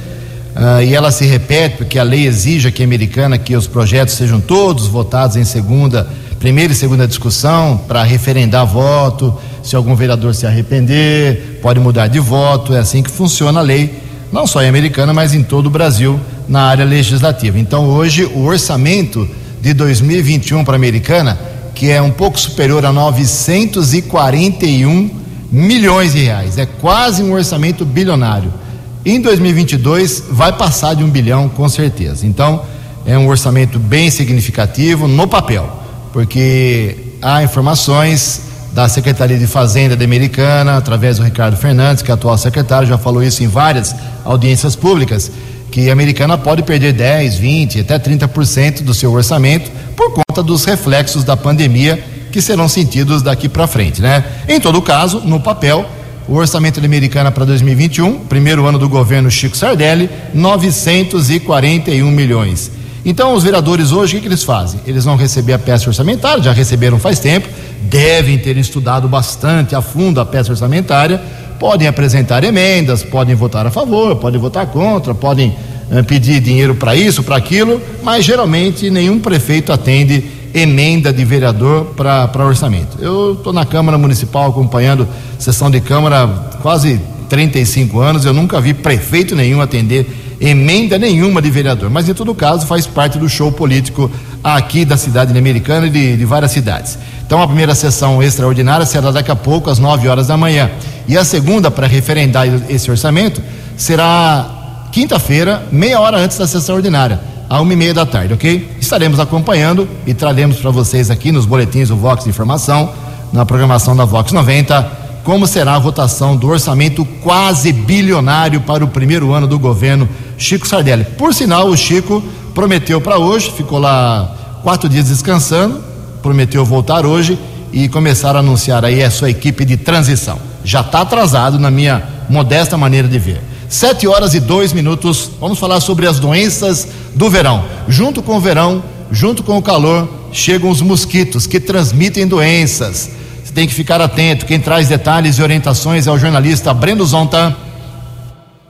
Uh, 0.56 0.84
e 0.84 0.94
ela 0.94 1.10
se 1.12 1.26
repete 1.26 1.78
porque 1.78 1.98
a 1.98 2.04
lei 2.04 2.28
exige 2.28 2.68
aqui 2.68 2.84
americana 2.84 3.38
que 3.38 3.56
os 3.56 3.68
projetos 3.68 4.16
sejam 4.16 4.42
todos 4.42 4.86
votados 4.86 5.38
em 5.38 5.46
segunda, 5.46 6.10
primeira 6.40 6.74
e 6.74 6.76
segunda 6.76 7.08
discussão 7.08 7.80
para 7.88 8.04
referendar 8.04 8.66
voto. 8.66 9.34
Se 9.64 9.78
algum 9.78 9.96
vereador 9.96 10.36
se 10.36 10.46
arrepender, 10.46 11.60
pode 11.62 11.80
mudar 11.80 12.08
de 12.08 12.20
voto. 12.20 12.74
É 12.74 12.80
assim 12.80 13.02
que 13.02 13.10
funciona 13.10 13.62
a 13.62 13.64
lei, 13.64 13.98
não 14.32 14.46
só 14.46 14.62
em 14.62 14.68
americana, 14.68 15.14
mas 15.14 15.34
em 15.34 15.42
todo 15.42 15.68
o 15.68 15.70
Brasil 15.70 16.20
na 16.50 16.64
área 16.64 16.84
legislativa. 16.84 17.58
Então 17.58 17.88
hoje 17.88 18.26
o 18.26 18.44
orçamento 18.44 19.26
de 19.62 19.74
2021 19.74 20.66
para 20.66 20.74
a 20.74 20.76
americana, 20.76 21.40
que 21.74 21.90
é 21.90 22.02
um 22.02 22.12
pouco 22.12 22.38
superior 22.38 22.86
a 22.86 22.92
941 22.92 25.10
milhões 25.50 26.12
de 26.12 26.24
reais, 26.24 26.58
é 26.58 26.66
quase 26.66 27.24
um 27.24 27.32
orçamento 27.32 27.86
bilionário 27.86 28.60
em 29.06 29.20
2022 29.20 30.26
vai 30.32 30.54
passar 30.54 30.94
de 30.96 31.04
um 31.04 31.10
bilhão 31.10 31.50
com 31.50 31.68
certeza. 31.68 32.26
Então 32.26 32.64
é 33.06 33.18
um 33.18 33.28
orçamento 33.28 33.80
bem 33.80 34.10
significativo 34.10 35.08
no 35.08 35.28
papel, 35.28 35.70
porque 36.14 36.96
há 37.22 37.44
informações 37.44 38.42
da 38.72 38.88
Secretaria 38.88 39.38
de 39.38 39.48
Fazenda 39.48 39.96
da 39.96 40.06
Americana, 40.06 40.78
através 40.78 41.18
do 41.18 41.24
Ricardo 41.24 41.58
Fernandes, 41.58 42.02
que 42.02 42.12
é 42.12 42.14
atual 42.14 42.38
secretário, 42.38 42.88
já 42.88 42.98
falou 42.98 43.22
isso 43.22 43.44
em 43.44 43.48
várias 43.48 43.94
audiências 44.24 44.76
públicas, 44.76 45.32
que 45.72 45.90
a 45.90 45.94
Americana 45.94 46.38
pode 46.38 46.64
perder 46.64 46.94
10, 46.94 47.36
20, 47.38 47.80
até 47.82 48.00
30% 48.00 48.82
do 48.84 48.94
seu 48.94 49.12
orçamento 49.12 49.72
por 49.96 50.12
conta 50.14 50.44
dos 50.44 50.64
reflexos 50.66 51.24
da 51.24 51.36
pandemia 51.36 52.02
que 52.32 52.42
serão 52.42 52.68
sentidos 52.68 53.22
daqui 53.22 53.50
para 53.50 53.68
frente, 53.68 54.02
né? 54.02 54.24
Em 54.48 54.60
todo 54.60 54.82
caso, 54.82 55.22
no 55.22 55.40
papel, 55.40 55.86
o 56.28 56.36
orçamento 56.36 56.80
da 56.80 56.86
Americana 56.86 57.32
para 57.32 57.46
2021, 57.46 58.20
primeiro 58.26 58.66
ano 58.66 58.78
do 58.78 58.88
governo 58.88 59.30
Chico 59.30 59.58
Sardelli, 59.58 60.10
941 60.34 62.10
milhões. 62.10 62.72
Então, 63.04 63.34
os 63.34 63.44
vereadores 63.44 63.92
hoje, 63.92 64.14
o 64.14 64.16
que, 64.16 64.22
que, 64.22 64.28
eles 64.28 64.44
fazem? 64.44 64.80
Eles 64.86 65.04
vão 65.04 65.16
receber 65.16 65.54
a 65.54 65.60
peça 65.60 65.90
orçamentária, 65.90 66.44
já 66.44 66.52
receberam 66.52 67.00
faz 67.00 67.20
tempo, 67.20 67.48
devem 67.82 68.38
ter 68.38 68.58
estudado 68.58 69.08
bastante 69.08 69.76
a 69.76 69.82
fundo 69.82 70.22
a 70.22 70.26
peça 70.26 70.52
orçamentária, 70.52 71.20
podem 71.60 71.88
apresentar 71.88 72.44
emendas, 72.44 73.04
podem 73.04 73.34
votar 73.34 73.66
a 73.66 73.72
favor, 73.72 74.16
podem 74.18 74.40
votar 74.40 74.68
contra, 74.68 75.16
podem 75.16 75.56
eh, 75.92 76.04
pedir 76.04 76.40
dinheiro 76.40 76.76
para 76.76 76.96
isso, 76.96 77.24
para 77.24 77.36
aquilo, 77.36 77.82
mas 78.04 78.24
geralmente 78.24 78.90
nenhum 78.90 79.20
prefeito 79.20 79.74
atende 79.74 80.41
emenda 80.54 81.14
de 81.14 81.24
vereador 81.24 81.94
para 81.96 82.46
orçamento. 82.46 82.98
Eu 83.00 83.34
estou 83.34 83.54
na 83.54 83.66
Câmara 83.66 83.98
Municipal 83.98 84.50
acompanhando 84.50 85.08
sessão 85.40 85.70
de 85.72 85.80
Câmara 85.80 86.28
quase 86.62 87.00
35 87.30 88.00
anos, 88.00 88.26
eu 88.26 88.34
nunca 88.34 88.60
vi 88.60 88.74
prefeito 88.74 89.36
nenhum 89.36 89.62
atender 89.62 90.38
emenda 90.42 90.98
nenhuma 90.98 91.42
de 91.42 91.50
vereador, 91.50 91.90
mas 91.90 92.10
em 92.10 92.14
todo 92.14 92.34
caso 92.34 92.66
faz 92.66 92.86
parte 92.88 93.18
do 93.18 93.30
show 93.30 93.52
político 93.52 94.12
aqui 94.44 94.84
da 94.84 94.98
cidade 94.98 95.38
americana 95.38 95.88
e 95.88 95.90
de, 95.90 96.18
de 96.18 96.26
várias 96.26 96.52
cidades. 96.52 96.98
Então 97.26 97.42
a 97.42 97.48
primeira 97.48 97.74
sessão 97.74 98.22
extraordinária 98.22 98.86
será 98.86 99.12
daqui 99.12 99.32
a 99.32 99.36
pouco, 99.36 99.70
às 99.70 99.80
9 99.80 100.08
horas 100.08 100.28
da 100.28 100.36
manhã. 100.36 100.70
E 101.08 101.16
a 101.18 101.24
segunda, 101.24 101.72
para 101.72 101.88
referendar 101.88 102.46
esse 102.70 102.90
orçamento, 102.92 103.42
será 103.78 104.88
quinta-feira, 104.92 105.66
meia 105.72 106.00
hora 106.00 106.18
antes 106.18 106.38
da 106.38 106.48
sessão 106.48 106.76
ordinária 106.76 107.31
a 107.52 107.60
uma 107.60 107.74
e 107.74 107.76
meia 107.76 107.94
da 107.94 108.06
tarde, 108.06 108.34
ok? 108.34 108.78
Estaremos 108.80 109.20
acompanhando 109.20 109.86
e 110.08 110.14
traremos 110.14 110.56
para 110.56 110.72
vocês 110.72 111.12
aqui 111.12 111.34
nos 111.34 111.46
boletins 111.46 111.90
do 111.90 111.98
Vox 111.98 112.26
Informação, 112.26 112.94
na 113.34 113.46
programação 113.46 113.94
da 113.94 114.06
Vox 114.06 114.32
90, 114.32 114.90
como 115.26 115.46
será 115.46 115.76
a 115.76 115.80
votação 115.80 116.38
do 116.38 116.48
orçamento 116.48 117.04
quase 117.22 117.74
bilionário 117.74 118.62
para 118.62 118.86
o 118.86 118.88
primeiro 118.88 119.34
ano 119.34 119.48
do 119.48 119.60
governo 119.60 120.08
Chico 120.38 120.66
Sardelli. 120.66 121.04
Por 121.04 121.34
sinal, 121.34 121.68
o 121.68 121.76
Chico 121.76 122.24
prometeu 122.56 123.02
para 123.02 123.18
hoje, 123.18 123.52
ficou 123.52 123.80
lá 123.80 124.34
quatro 124.64 124.88
dias 124.88 125.10
descansando, 125.10 125.84
prometeu 126.22 126.64
voltar 126.64 127.06
hoje 127.06 127.38
e 127.74 127.90
começar 127.90 128.34
a 128.34 128.40
anunciar 128.40 128.86
aí 128.86 129.04
a 129.04 129.12
sua 129.12 129.30
equipe 129.30 129.66
de 129.66 129.76
transição. 129.76 130.40
Já 130.64 130.80
está 130.80 131.02
atrasado 131.02 131.60
na 131.60 131.70
minha 131.70 132.02
modesta 132.30 132.78
maneira 132.78 133.10
de 133.10 133.20
ver. 133.20 133.51
Sete 133.72 134.06
horas 134.06 134.34
e 134.34 134.42
dois 134.42 134.74
minutos. 134.74 135.32
Vamos 135.40 135.58
falar 135.58 135.80
sobre 135.80 136.06
as 136.06 136.20
doenças 136.20 136.90
do 137.16 137.30
verão. 137.30 137.64
Junto 137.88 138.22
com 138.22 138.36
o 138.36 138.40
verão, 138.42 138.84
junto 139.10 139.44
com 139.44 139.58
o 139.58 139.62
calor, 139.62 140.10
chegam 140.34 140.70
os 140.70 140.82
mosquitos 140.82 141.48
que 141.48 141.58
transmitem 141.58 142.28
doenças. 142.28 143.10
Você 143.42 143.54
tem 143.54 143.66
que 143.66 143.74
ficar 143.74 144.02
atento. 144.02 144.46
Quem 144.46 144.60
traz 144.60 144.90
detalhes 144.90 145.38
e 145.38 145.42
orientações 145.42 146.06
é 146.06 146.12
o 146.12 146.18
jornalista 146.18 146.74
Breno 146.74 147.06
Zonta. 147.06 147.56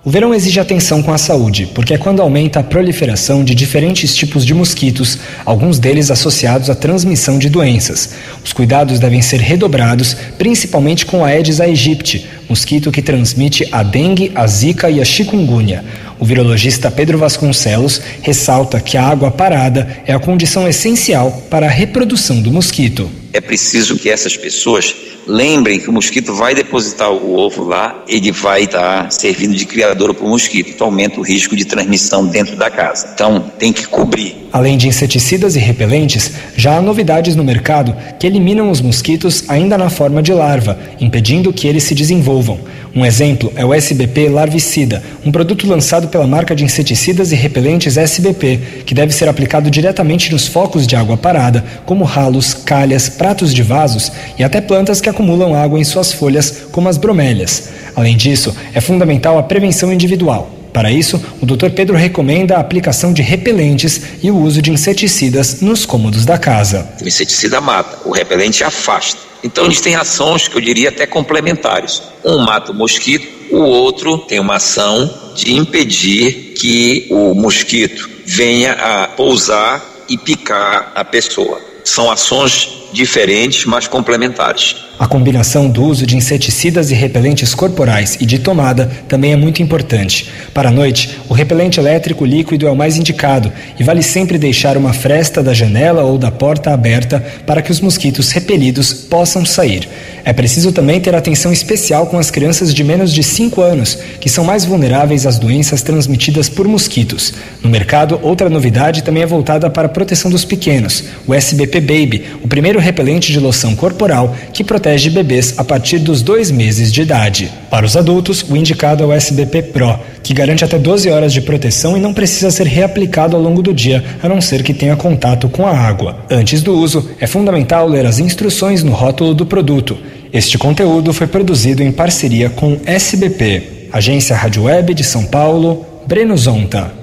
O 0.04 0.10
verão 0.10 0.34
exige 0.34 0.60
atenção 0.60 1.04
com 1.04 1.14
a 1.14 1.18
saúde, 1.20 1.70
porque 1.76 1.94
é 1.94 1.98
quando 1.98 2.24
aumenta 2.24 2.60
a 2.60 2.64
proliferação 2.64 3.44
de 3.44 3.54
diferentes 3.54 4.16
tipos 4.16 4.44
de 4.44 4.52
mosquitos, 4.52 5.20
alguns 5.46 5.78
deles 5.78 6.10
associados 6.10 6.72
à 6.72 6.76
transmissão 6.76 7.38
de 7.38 7.50
doenças. 7.50 8.10
Os 8.44 8.52
cuidados 8.52 9.00
devem 9.00 9.22
ser 9.22 9.40
redobrados, 9.40 10.16
principalmente 10.40 11.06
com 11.06 11.24
a 11.24 11.28
Aedes 11.28 11.62
aegypti, 11.62 12.26
mosquito 12.50 12.92
que 12.92 13.04
transmite 13.04 13.68
a 13.72 13.84
dengue, 13.84 14.32
a 14.34 14.48
zika 14.48 14.90
e 14.90 15.00
a 15.00 15.06
chikungunya. 15.06 15.86
O 16.20 16.26
virologista 16.26 16.90
Pedro 16.90 17.20
Vasconcelos 17.20 18.02
ressalta 18.24 18.80
que 18.80 18.98
a 18.98 19.04
água 19.04 19.30
parada 19.30 20.02
é 20.08 20.14
a 20.14 20.20
condição 20.20 20.68
essencial 20.68 21.46
para 21.48 21.68
a 21.68 21.70
reprodução 21.70 22.42
do 22.42 22.52
mosquito. 22.52 23.08
É 23.32 23.40
preciso 23.40 23.96
que 23.98 24.10
essas 24.10 24.36
pessoas 24.36 24.96
Lembrem 25.28 25.80
que 25.80 25.90
o 25.90 25.94
mosquito 25.94 26.34
vai 26.34 26.56
depositar 26.56 27.12
o 27.12 27.36
ovo 27.36 27.64
lá, 27.64 28.04
ele 28.08 28.32
vai 28.32 28.64
estar 28.64 29.04
tá 29.04 29.10
servindo 29.10 29.56
de 29.56 29.66
criador 29.66 30.14
para 30.14 30.26
o 30.26 30.30
mosquito, 30.30 30.72
então 30.72 30.88
aumenta 30.88 31.20
o 31.20 31.24
risco 31.24 31.56
de 31.56 31.66
transmissão 31.66 32.26
dentro 32.26 32.56
da 32.56 32.70
casa. 32.70 33.12
Então 33.14 33.40
tem 33.60 33.72
que 33.72 33.88
cobrir. 33.88 34.42
Além 34.52 34.78
de 34.78 34.88
inseticidas 34.88 35.56
e 35.56 35.60
repelentes, 35.60 36.32
já 36.58 36.78
há 36.78 36.82
novidades 36.82 37.36
no 37.36 37.44
mercado 37.44 37.96
que 38.20 38.28
eliminam 38.28 38.70
os 38.70 38.82
mosquitos 38.82 39.46
ainda 39.48 39.78
na 39.78 39.90
forma 39.90 40.22
de 40.22 40.34
larva, 40.34 40.78
impedindo 41.00 41.54
que 41.54 41.68
eles 41.68 41.84
se 41.84 41.96
desenvolvam. 41.96 42.60
Um 42.94 43.06
exemplo 43.06 43.54
é 43.56 43.64
o 43.64 43.74
SBP 43.74 44.28
larvicida, 44.28 45.02
um 45.26 45.32
produto 45.32 45.66
lançado 45.66 46.10
pela 46.10 46.28
marca 46.28 46.54
de 46.54 46.66
inseticidas 46.66 47.32
e 47.32 47.36
repelentes 47.36 47.96
SBP, 47.96 48.84
que 48.86 48.94
deve 48.94 49.14
ser 49.14 49.30
aplicado 49.30 49.72
diretamente 49.72 50.30
nos 50.30 50.46
focos 50.46 50.86
de 50.86 50.98
água 50.98 51.16
parada, 51.16 51.64
como 51.86 52.04
ralos, 52.04 52.54
calhas, 52.54 53.08
pratos 53.08 53.54
de 53.54 53.64
vasos 53.64 54.12
e 54.38 54.44
até 54.44 54.60
plantas 54.60 55.00
que 55.00 55.08
acumulam 55.12 55.56
água 55.56 55.80
em 55.80 55.84
suas 55.84 56.12
folhas, 56.12 56.64
como 56.72 56.90
as 56.90 56.98
bromélias. 56.98 57.70
Além 57.96 58.18
disso, 58.18 58.56
é 58.74 58.82
fundamental 58.82 59.38
a 59.38 59.44
prevenção 59.44 59.94
individual. 59.94 60.52
Para 60.74 60.92
isso, 60.92 61.22
o 61.42 61.46
Dr. 61.46 61.70
Pedro 61.72 61.96
recomenda 61.96 62.56
a 62.56 62.60
aplicação 62.60 63.12
de 63.12 63.22
repelentes 63.22 64.02
e 64.24 64.32
o 64.32 64.38
uso 64.38 64.62
de 64.62 64.72
inseticidas 64.72 65.62
nos 65.62 65.86
cômodos 65.86 66.26
da 66.26 66.38
casa. 66.38 66.90
O 67.02 67.08
inseticida 67.08 67.60
mata, 67.60 68.00
o 68.06 68.12
repelente 68.12 68.64
afasta. 68.64 69.20
Então 69.44 69.66
eles 69.66 69.82
têm 69.82 69.96
ações 69.96 70.48
que 70.48 70.56
eu 70.56 70.62
diria 70.62 70.90
até 70.90 71.06
complementares. 71.06 72.02
Um 72.24 72.40
mata 72.40 72.72
o 72.72 72.76
mosquito, 72.76 73.28
o 73.52 73.60
outro 73.60 74.18
tem 74.20 74.40
uma 74.40 74.56
ação 74.56 75.14
de 75.36 75.54
impedir 75.54 76.54
que 76.56 77.08
o 77.10 77.34
mosquito 77.34 78.10
venha 78.26 78.74
a 78.74 79.08
pousar 79.08 79.84
e 80.08 80.18
picar 80.18 80.92
a 80.96 81.04
pessoa. 81.04 81.60
São 81.84 82.10
ações 82.10 82.81
diferentes, 82.92 83.66
mas 83.66 83.88
complementares. 83.88 84.76
A 85.02 85.08
combinação 85.08 85.68
do 85.68 85.84
uso 85.84 86.06
de 86.06 86.16
inseticidas 86.16 86.92
e 86.92 86.94
repelentes 86.94 87.56
corporais 87.56 88.18
e 88.22 88.26
de 88.26 88.38
tomada 88.38 88.86
também 89.08 89.34
é 89.34 89.36
muito 89.36 89.60
importante. 89.60 90.30
Para 90.54 90.70
a 90.70 90.72
noite, 90.72 91.18
o 91.28 91.34
repelente 91.34 91.80
elétrico 91.80 92.24
líquido 92.24 92.68
é 92.68 92.72
o 92.72 92.76
mais 92.76 92.98
indicado 92.98 93.52
e 93.80 93.84
vale 93.84 94.04
sempre 94.04 94.38
deixar 94.38 94.78
uma 94.78 94.94
fresta 94.94 95.42
da 95.42 95.56
janela 95.56 96.04
ou 96.04 96.20
da 96.20 96.30
porta 96.30 96.72
aberta 96.72 97.20
para 97.48 97.64
que 97.64 97.72
os 97.72 97.82
mosquitos 97.82 98.30
repelidos 98.30 98.94
possam 98.94 99.44
sair. 99.44 99.90
É 100.24 100.32
preciso 100.34 100.72
também 100.72 101.02
ter 101.02 101.16
atenção 101.16 101.52
especial 101.52 102.06
com 102.06 102.20
as 102.20 102.30
crianças 102.30 102.72
de 102.72 102.84
menos 102.84 103.12
de 103.12 103.24
5 103.24 103.60
anos, 103.60 103.98
que 104.20 104.30
são 104.30 104.44
mais 104.44 104.66
vulneráveis 104.66 105.26
às 105.26 105.40
doenças 105.40 105.82
transmitidas 105.82 106.48
por 106.48 106.68
mosquitos. 106.68 107.34
No 107.64 107.72
mercado, 107.72 108.20
outra 108.22 108.52
novidade 108.52 109.02
também 109.02 109.24
é 109.24 109.26
voltada 109.26 109.68
para 109.68 109.88
a 109.88 109.90
proteção 109.90 110.30
dos 110.30 110.46
pequenos, 110.46 111.06
o 111.26 111.34
SBP 111.34 111.82
Baby, 111.82 112.26
o 112.44 112.48
primeiro 112.48 112.80
repelente 112.82 113.32
de 113.32 113.40
loção 113.40 113.76
corporal 113.76 114.36
que 114.52 114.64
protege 114.64 115.10
bebês 115.10 115.54
a 115.58 115.64
partir 115.64 116.00
dos 116.00 116.22
dois 116.22 116.52
meses 116.52 116.92
de 116.92 117.02
idade. 117.02 117.52
Para 117.70 117.86
os 117.86 117.96
adultos, 117.96 118.44
o 118.50 118.58
indicado 118.58 119.04
é 119.04 119.08
o 119.08 119.14
SBP 119.14 119.62
Pro, 119.64 120.00
que 120.22 120.34
garante 120.34 120.66
até 120.66 120.78
12 120.78 121.10
horas 121.10 121.32
de 121.32 121.42
proteção 121.42 121.96
e 121.96 122.02
não 122.02 122.14
precisa 122.14 122.52
ser 122.52 122.68
reaplicado 122.68 123.36
ao 123.36 123.42
longo 123.42 123.62
do 123.62 123.74
dia, 123.74 124.04
a 124.22 124.28
não 124.28 124.42
ser 124.42 124.64
que 124.64 124.74
tenha 124.74 124.96
contato 124.96 125.48
com 125.48 125.66
a 125.66 125.78
água. 125.78 126.26
Antes 126.30 126.62
do 126.62 126.74
uso, 126.74 127.10
é 127.20 127.28
fundamental 127.28 127.88
ler 127.88 128.06
as 128.06 128.20
instruções 128.20 128.84
no 128.84 128.92
rótulo 128.92 129.34
do 129.34 129.46
produto. 129.46 129.98
Este 130.34 130.58
conteúdo 130.58 131.14
foi 131.14 131.28
produzido 131.28 131.84
em 131.84 131.92
parceria 131.92 132.50
com 132.50 132.80
SBP. 132.86 133.90
Agência 133.92 134.36
Rádio 134.36 134.64
Web 134.64 134.94
de 134.94 135.04
São 135.04 135.26
Paulo, 135.26 135.86
Breno 136.08 136.38
Zonta. 136.38 136.94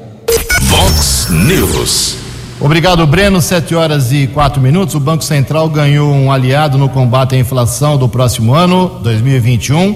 Vox 0.62 1.28
News. 1.30 2.27
Obrigado, 2.60 3.06
Breno. 3.06 3.40
Sete 3.40 3.72
horas 3.72 4.10
e 4.10 4.26
quatro 4.26 4.60
minutos. 4.60 4.96
O 4.96 5.00
Banco 5.00 5.22
Central 5.22 5.68
ganhou 5.68 6.12
um 6.12 6.32
aliado 6.32 6.76
no 6.76 6.88
combate 6.88 7.36
à 7.36 7.38
inflação 7.38 7.96
do 7.96 8.08
próximo 8.08 8.52
ano, 8.52 8.98
2021, 9.00 9.94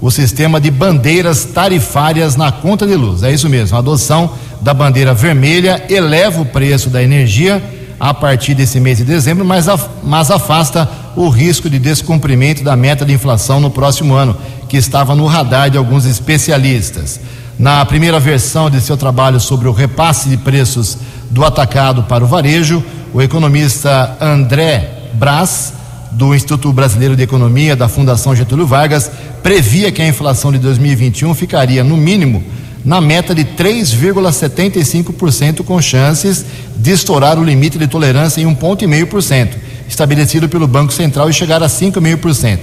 o 0.00 0.10
sistema 0.12 0.60
de 0.60 0.70
bandeiras 0.70 1.44
tarifárias 1.44 2.36
na 2.36 2.52
conta 2.52 2.86
de 2.86 2.94
luz. 2.94 3.24
É 3.24 3.32
isso 3.32 3.48
mesmo. 3.48 3.76
A 3.76 3.80
adoção 3.80 4.30
da 4.60 4.72
bandeira 4.72 5.12
vermelha 5.12 5.84
eleva 5.90 6.40
o 6.40 6.46
preço 6.46 6.88
da 6.88 7.02
energia 7.02 7.60
a 7.98 8.14
partir 8.14 8.54
desse 8.54 8.78
mês 8.78 8.98
de 8.98 9.04
dezembro, 9.04 9.44
mas, 9.44 9.66
mas 10.04 10.30
afasta 10.30 10.88
o 11.16 11.28
risco 11.28 11.68
de 11.68 11.80
descumprimento 11.80 12.62
da 12.62 12.76
meta 12.76 13.04
de 13.04 13.12
inflação 13.12 13.58
no 13.58 13.70
próximo 13.70 14.14
ano, 14.14 14.36
que 14.68 14.76
estava 14.76 15.16
no 15.16 15.26
radar 15.26 15.68
de 15.68 15.78
alguns 15.78 16.04
especialistas. 16.04 17.18
Na 17.58 17.84
primeira 17.84 18.18
versão 18.18 18.68
de 18.68 18.80
seu 18.80 18.96
trabalho 18.96 19.38
sobre 19.38 19.68
o 19.68 19.72
repasse 19.72 20.28
de 20.28 20.36
preços 20.36 20.98
do 21.30 21.44
atacado 21.44 22.02
para 22.02 22.24
o 22.24 22.26
varejo, 22.26 22.82
o 23.12 23.22
economista 23.22 24.16
André 24.20 25.10
Brás, 25.14 25.72
do 26.10 26.34
Instituto 26.34 26.72
Brasileiro 26.72 27.14
de 27.14 27.22
Economia 27.22 27.76
da 27.76 27.88
Fundação 27.88 28.34
Getúlio 28.34 28.66
Vargas, 28.66 29.08
previa 29.42 29.92
que 29.92 30.02
a 30.02 30.08
inflação 30.08 30.50
de 30.50 30.58
2021 30.58 31.32
ficaria, 31.34 31.84
no 31.84 31.96
mínimo, 31.96 32.42
na 32.84 33.00
meta 33.00 33.32
de 33.34 33.44
3,75%, 33.44 35.64
com 35.64 35.80
chances 35.80 36.44
de 36.76 36.90
estourar 36.90 37.38
o 37.38 37.44
limite 37.44 37.78
de 37.78 37.86
tolerância 37.86 38.40
em 38.40 38.46
1,5%, 38.46 39.50
estabelecido 39.88 40.48
pelo 40.48 40.66
Banco 40.66 40.92
Central, 40.92 41.30
e 41.30 41.32
chegar 41.32 41.62
a 41.62 41.68
5,5%. 41.68 42.58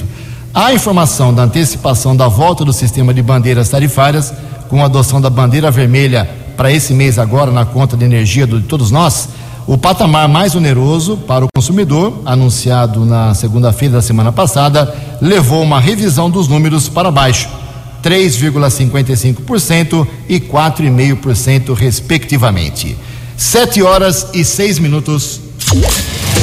A 0.54 0.74
informação 0.74 1.34
da 1.34 1.44
antecipação 1.44 2.14
da 2.14 2.28
volta 2.28 2.66
do 2.66 2.74
sistema 2.74 3.14
de 3.14 3.22
bandeiras 3.22 3.70
tarifárias 3.70 4.34
com 4.68 4.82
a 4.82 4.86
adoção 4.86 5.22
da 5.22 5.30
bandeira 5.30 5.72
vermelha 5.72 6.30
para 6.58 6.70
esse 6.70 6.94
mês 6.94 7.18
agora 7.18 7.52
na 7.52 7.64
conta 7.64 7.96
de 7.96 8.04
energia 8.04 8.46
de 8.46 8.60
todos 8.64 8.92
nós, 8.92 9.30
o 9.66 9.78
patamar 9.78 10.28
mais 10.28 10.54
oneroso 10.54 11.16
para 11.16 11.46
o 11.46 11.48
consumidor, 11.56 12.22
anunciado 12.26 13.06
na 13.06 13.34
segunda-feira 13.34 13.96
da 13.96 14.02
semana 14.02 14.34
passada, 14.34 14.94
levou 15.22 15.64
uma 15.64 15.80
revisão 15.80 16.30
dos 16.30 16.50
números 16.50 16.90
para 16.90 17.10
baixo, 17.10 17.48
3,55% 18.04 20.06
e 20.28 20.38
4,5% 20.38 21.74
respectivamente. 21.74 22.98
Sete 23.38 23.82
horas 23.82 24.28
e 24.34 24.44
seis 24.44 24.78
minutos. 24.78 25.40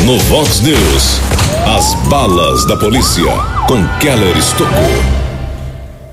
No 0.07 0.19
Vox 0.21 0.63
News, 0.63 1.21
as 1.67 1.93
balas 2.09 2.65
da 2.65 2.79
polícia 2.79 3.31
com 3.67 3.87
Keller 3.99 4.35
Estocou. 4.39 4.73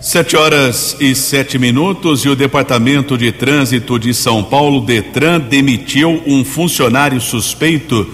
Sete 0.01 0.35
horas 0.35 0.97
e 0.99 1.15
sete 1.15 1.57
minutos 1.57 2.25
e 2.25 2.29
o 2.29 2.35
Departamento 2.35 3.17
de 3.17 3.31
Trânsito 3.31 3.97
de 3.97 4.13
São 4.13 4.43
Paulo, 4.43 4.81
Detran, 4.81 5.39
demitiu 5.39 6.21
um 6.27 6.43
funcionário 6.43 7.21
suspeito 7.21 8.05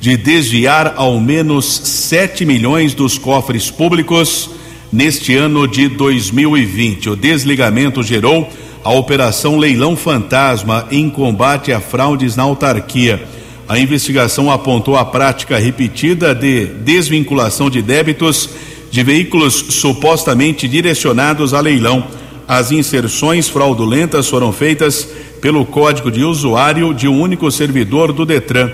de 0.00 0.16
desviar 0.16 0.94
ao 0.96 1.20
menos 1.20 1.64
7 1.84 2.44
milhões 2.44 2.94
dos 2.94 3.16
cofres 3.16 3.70
públicos 3.70 4.50
neste 4.92 5.36
ano 5.36 5.68
de 5.68 5.86
2020. 5.86 7.10
O 7.10 7.16
desligamento 7.16 8.02
gerou 8.02 8.48
a 8.82 8.90
Operação 8.90 9.56
Leilão 9.56 9.96
Fantasma 9.96 10.88
em 10.90 11.08
combate 11.08 11.72
a 11.72 11.80
fraudes 11.80 12.34
na 12.34 12.42
autarquia. 12.42 13.37
A 13.68 13.78
investigação 13.78 14.50
apontou 14.50 14.96
a 14.96 15.04
prática 15.04 15.58
repetida 15.58 16.34
de 16.34 16.64
desvinculação 16.64 17.68
de 17.68 17.82
débitos 17.82 18.48
de 18.90 19.02
veículos 19.02 19.54
supostamente 19.68 20.66
direcionados 20.66 21.52
a 21.52 21.60
leilão. 21.60 22.06
As 22.48 22.72
inserções 22.72 23.46
fraudulentas 23.46 24.26
foram 24.26 24.52
feitas 24.52 25.06
pelo 25.42 25.66
código 25.66 26.10
de 26.10 26.24
usuário 26.24 26.94
de 26.94 27.06
um 27.06 27.20
único 27.20 27.50
servidor 27.50 28.10
do 28.10 28.24
Detran. 28.24 28.70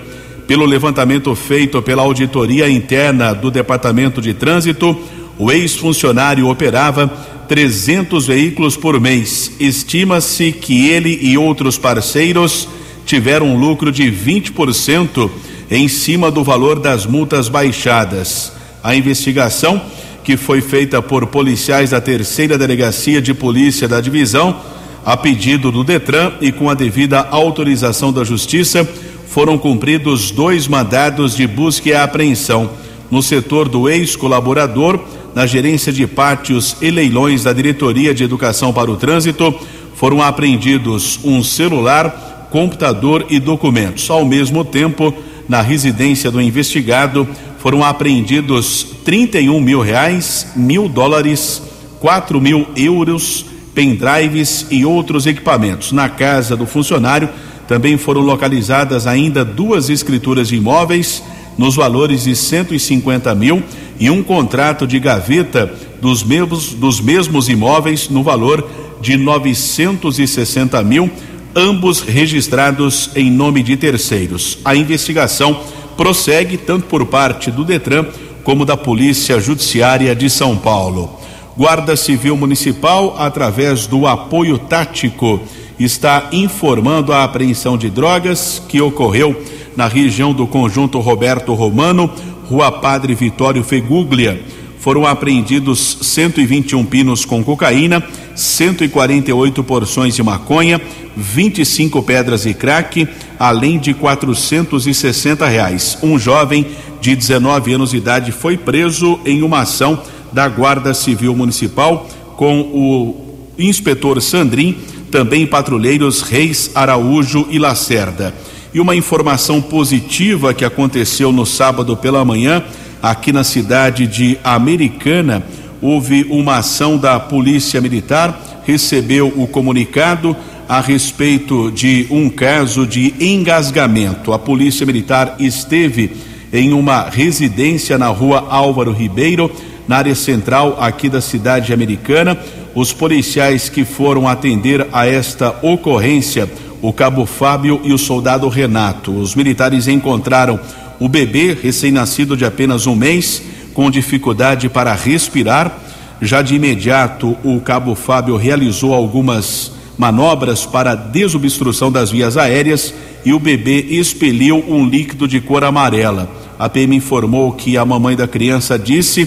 Pelo 0.47 0.65
levantamento 0.65 1.35
feito 1.35 1.81
pela 1.81 2.03
auditoria 2.03 2.69
interna 2.69 3.33
do 3.33 3.51
Departamento 3.51 4.21
de 4.21 4.33
Trânsito, 4.33 4.97
o 5.37 5.51
ex-funcionário 5.51 6.47
operava 6.47 7.07
300 7.49 8.27
veículos 8.27 8.77
por 8.77 8.97
mês. 9.01 9.51
Estima-se 9.59 10.53
que 10.53 10.87
ele 10.87 11.19
e 11.21 11.37
outros 11.37 11.77
parceiros 11.77 12.69
tiveram 13.05 13.47
um 13.47 13.57
lucro 13.57 13.91
de 13.91 14.03
20% 14.11 15.29
em 15.69 15.87
cima 15.87 16.31
do 16.31 16.43
valor 16.43 16.79
das 16.79 17.05
multas 17.05 17.47
baixadas. 17.47 18.51
A 18.83 18.95
investigação 18.95 19.81
que 20.23 20.35
foi 20.35 20.59
feita 20.59 21.01
por 21.01 21.27
policiais 21.27 21.91
da 21.91 22.01
terceira 22.01 22.57
delegacia 22.57 23.21
de 23.21 23.33
polícia 23.33 23.87
da 23.87 24.01
divisão, 24.01 24.59
a 25.05 25.15
pedido 25.15 25.71
do 25.71 25.83
Detran 25.83 26.33
e 26.41 26.51
com 26.51 26.67
a 26.67 26.73
devida 26.73 27.27
autorização 27.29 28.11
da 28.11 28.23
Justiça, 28.23 28.87
foram 29.27 29.57
cumpridos 29.57 30.31
dois 30.31 30.67
mandados 30.67 31.35
de 31.35 31.45
busca 31.45 31.89
e 31.89 31.93
apreensão 31.93 32.71
no 33.11 33.21
setor 33.21 33.69
do 33.69 33.87
ex-colaborador, 33.87 34.99
na 35.35 35.45
gerência 35.45 35.93
de 35.93 36.07
pátios 36.07 36.77
e 36.81 36.89
leilões 36.89 37.43
da 37.43 37.53
Diretoria 37.53 38.13
de 38.13 38.23
Educação 38.23 38.73
para 38.73 38.89
o 38.89 38.95
Trânsito, 38.95 39.53
foram 39.93 40.21
apreendidos 40.21 41.19
um 41.23 41.43
celular, 41.43 42.34
computador 42.55 43.25
e 43.29 43.37
documentos. 43.37 44.09
Ao 44.09 44.23
mesmo 44.23 44.63
tempo, 44.63 45.13
na 45.45 45.61
residência 45.61 46.31
do 46.31 46.41
investigado, 46.41 47.27
foram 47.59 47.83
apreendidos 47.83 48.95
31 49.03 49.59
mil 49.59 49.81
reais, 49.81 50.47
mil 50.55 50.87
dólares, 50.87 51.61
4 51.99 52.39
mil 52.39 52.65
euros, 52.73 53.45
pendrives 53.73 54.67
e 54.71 54.85
outros 54.85 55.27
equipamentos. 55.27 55.91
Na 55.91 56.07
casa 56.07 56.55
do 56.55 56.65
funcionário 56.65 57.27
também 57.67 57.97
foram 57.97 58.21
localizadas 58.21 59.05
ainda 59.05 59.43
duas 59.43 59.89
escrituras 59.89 60.47
de 60.47 60.55
imóveis 60.55 61.21
nos 61.57 61.75
valores 61.75 62.23
de 62.23 62.37
150 62.37 63.35
mil 63.35 63.61
e 63.99 64.09
um 64.09 64.23
contrato 64.23 64.87
de 64.87 64.97
gaveta 64.97 65.69
dos 66.01 66.23
mesmos, 66.23 66.69
dos 66.69 67.01
mesmos 67.01 67.49
imóveis 67.49 68.07
no 68.07 68.23
valor 68.23 68.65
de 69.01 69.17
960 69.17 70.81
mil, 70.83 71.11
ambos 71.55 72.01
registrados 72.01 73.09
em 73.15 73.31
nome 73.31 73.63
de 73.63 73.77
terceiros. 73.77 74.57
A 74.65 74.75
investigação 74.75 75.61
prossegue 75.95 76.57
tanto 76.57 76.87
por 76.87 77.05
parte 77.05 77.49
do 77.49 77.63
Detran 77.63 78.05
como 78.43 78.65
da 78.65 78.75
Polícia 78.75 79.39
Judiciária 79.39 80.13
de 80.13 80.29
São 80.29 80.57
Paulo. 80.57 81.17
Guarda 81.57 81.95
Civil 81.95 82.35
Municipal, 82.35 83.15
através 83.17 83.87
do 83.87 84.05
apoio 84.05 84.57
tático, 84.57 85.39
está 85.79 86.29
informando 86.33 87.13
a 87.13 87.23
apreensão 87.23 87.77
de 87.77 87.89
drogas 87.89 88.61
que 88.67 88.81
ocorreu 88.81 89.41
na 89.75 89.87
região 89.87 90.33
do 90.33 90.45
conjunto 90.45 90.99
Roberto 90.99 91.53
Romano, 91.53 92.11
Rua 92.49 92.71
Padre 92.71 93.15
Vitório 93.15 93.63
Feguglia. 93.63 94.41
Foram 94.85 95.03
apreendidos 95.03 95.97
121 95.99 96.85
pinos 96.85 97.25
com 97.25 97.43
cocaína, 97.43 98.03
148 98.35 99.63
porções 99.63 100.13
de 100.13 100.21
maconha, 100.21 100.79
25 101.17 102.03
pedras 102.03 102.43
de 102.43 102.53
crack, 102.53 103.07
além 103.39 103.79
de 103.79 103.95
460 103.95 105.47
reais. 105.47 105.97
Um 106.03 106.19
jovem 106.19 106.67
de 107.01 107.15
19 107.15 107.73
anos 107.73 107.89
de 107.89 107.97
idade 107.97 108.31
foi 108.31 108.57
preso 108.57 109.19
em 109.25 109.41
uma 109.41 109.61
ação 109.61 109.99
da 110.31 110.47
Guarda 110.47 110.93
Civil 110.93 111.35
Municipal 111.35 112.07
com 112.37 112.61
o 112.61 113.15
inspetor 113.57 114.21
Sandrin, 114.21 114.77
também 115.09 115.47
patrulheiros 115.47 116.21
Reis 116.21 116.69
Araújo 116.75 117.47
e 117.49 117.57
Lacerda. 117.57 118.35
E 118.71 118.79
uma 118.79 118.95
informação 118.95 119.63
positiva 119.63 120.53
que 120.53 120.63
aconteceu 120.63 121.31
no 121.31 121.43
sábado 121.43 121.97
pela 121.97 122.23
manhã, 122.23 122.63
aqui 123.05 123.31
na 123.31 123.43
cidade 123.43 124.07
de 124.07 124.39
Americana, 124.43 125.43
houve 125.79 126.25
uma 126.27 126.57
ação 126.57 126.97
da 126.97 127.19
Polícia 127.19 127.79
Militar, 127.79 128.63
recebeu 128.65 129.31
o 129.35 129.45
comunicado 129.45 130.35
a 130.67 130.81
respeito 130.81 131.71
de 131.71 132.07
um 132.09 132.31
caso 132.31 132.87
de 132.87 133.13
engasgamento. 133.19 134.33
A 134.33 134.39
Polícia 134.39 134.87
Militar 134.87 135.35
esteve 135.37 136.17
em 136.51 136.73
uma 136.73 137.07
residência 137.07 137.95
na 137.95 138.07
rua 138.07 138.47
Álvaro 138.49 138.91
Ribeiro, 138.91 139.51
na 139.87 139.97
área 139.97 140.15
central 140.15 140.75
aqui 140.79 141.07
da 141.07 141.21
cidade 141.21 141.71
americana. 141.71 142.35
Os 142.73 142.91
policiais 142.91 143.69
que 143.69 143.85
foram 143.85 144.27
atender 144.27 144.87
a 144.91 145.05
esta 145.05 145.55
ocorrência, 145.61 146.49
o 146.81 146.91
cabo 146.91 147.27
Fábio 147.27 147.79
e 147.83 147.93
o 147.93 147.99
soldado 147.99 148.49
Renato. 148.49 149.11
Os 149.15 149.35
militares 149.35 149.87
encontraram 149.87 150.59
O 150.99 151.09
bebê, 151.09 151.57
recém-nascido 151.61 152.37
de 152.37 152.45
apenas 152.45 152.87
um 152.87 152.95
mês, 152.95 153.41
com 153.73 153.91
dificuldade 153.91 154.69
para 154.69 154.93
respirar, 154.93 155.79
já 156.21 156.41
de 156.41 156.55
imediato 156.55 157.35
o 157.43 157.59
cabo 157.59 157.93
Fábio 157.93 158.37
realizou 158.37 158.93
algumas 158.93 159.73
manobras 159.97 160.65
para 160.65 160.95
desobstrução 160.95 161.91
das 161.91 162.11
vias 162.11 162.37
aéreas 162.37 162.93
e 163.25 163.33
o 163.33 163.39
bebê 163.39 163.79
expeliu 163.89 164.63
um 164.67 164.85
líquido 164.85 165.27
de 165.27 165.41
cor 165.41 165.63
amarela. 165.63 166.29
A 166.57 166.69
PM 166.69 166.95
informou 166.95 167.51
que 167.51 167.77
a 167.77 167.83
mamãe 167.83 168.15
da 168.15 168.27
criança 168.27 168.79
disse 168.79 169.25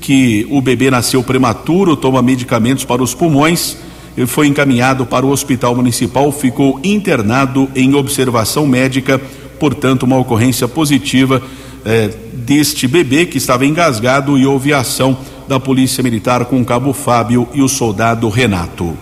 que 0.00 0.46
o 0.50 0.60
bebê 0.60 0.90
nasceu 0.90 1.22
prematuro, 1.22 1.96
toma 1.96 2.20
medicamentos 2.20 2.84
para 2.84 3.02
os 3.02 3.14
pulmões 3.14 3.76
e 4.16 4.26
foi 4.26 4.46
encaminhado 4.46 5.06
para 5.06 5.24
o 5.24 5.30
hospital 5.30 5.74
municipal, 5.74 6.30
ficou 6.32 6.80
internado 6.82 7.68
em 7.74 7.94
observação 7.94 8.66
médica, 8.66 9.20
portanto, 9.58 10.04
uma 10.04 10.18
ocorrência 10.18 10.68
positiva 10.68 11.42
eh, 11.84 12.10
deste 12.32 12.86
bebê 12.86 13.26
que 13.26 13.38
estava 13.38 13.66
engasgado 13.66 14.38
e 14.38 14.46
houve 14.46 14.72
ação 14.72 15.16
da 15.48 15.60
Polícia 15.60 16.02
Militar 16.02 16.44
com 16.44 16.60
o 16.60 16.64
cabo 16.64 16.92
Fábio 16.92 17.48
e 17.54 17.62
o 17.62 17.68
soldado 17.68 18.28
Renato. 18.28 18.96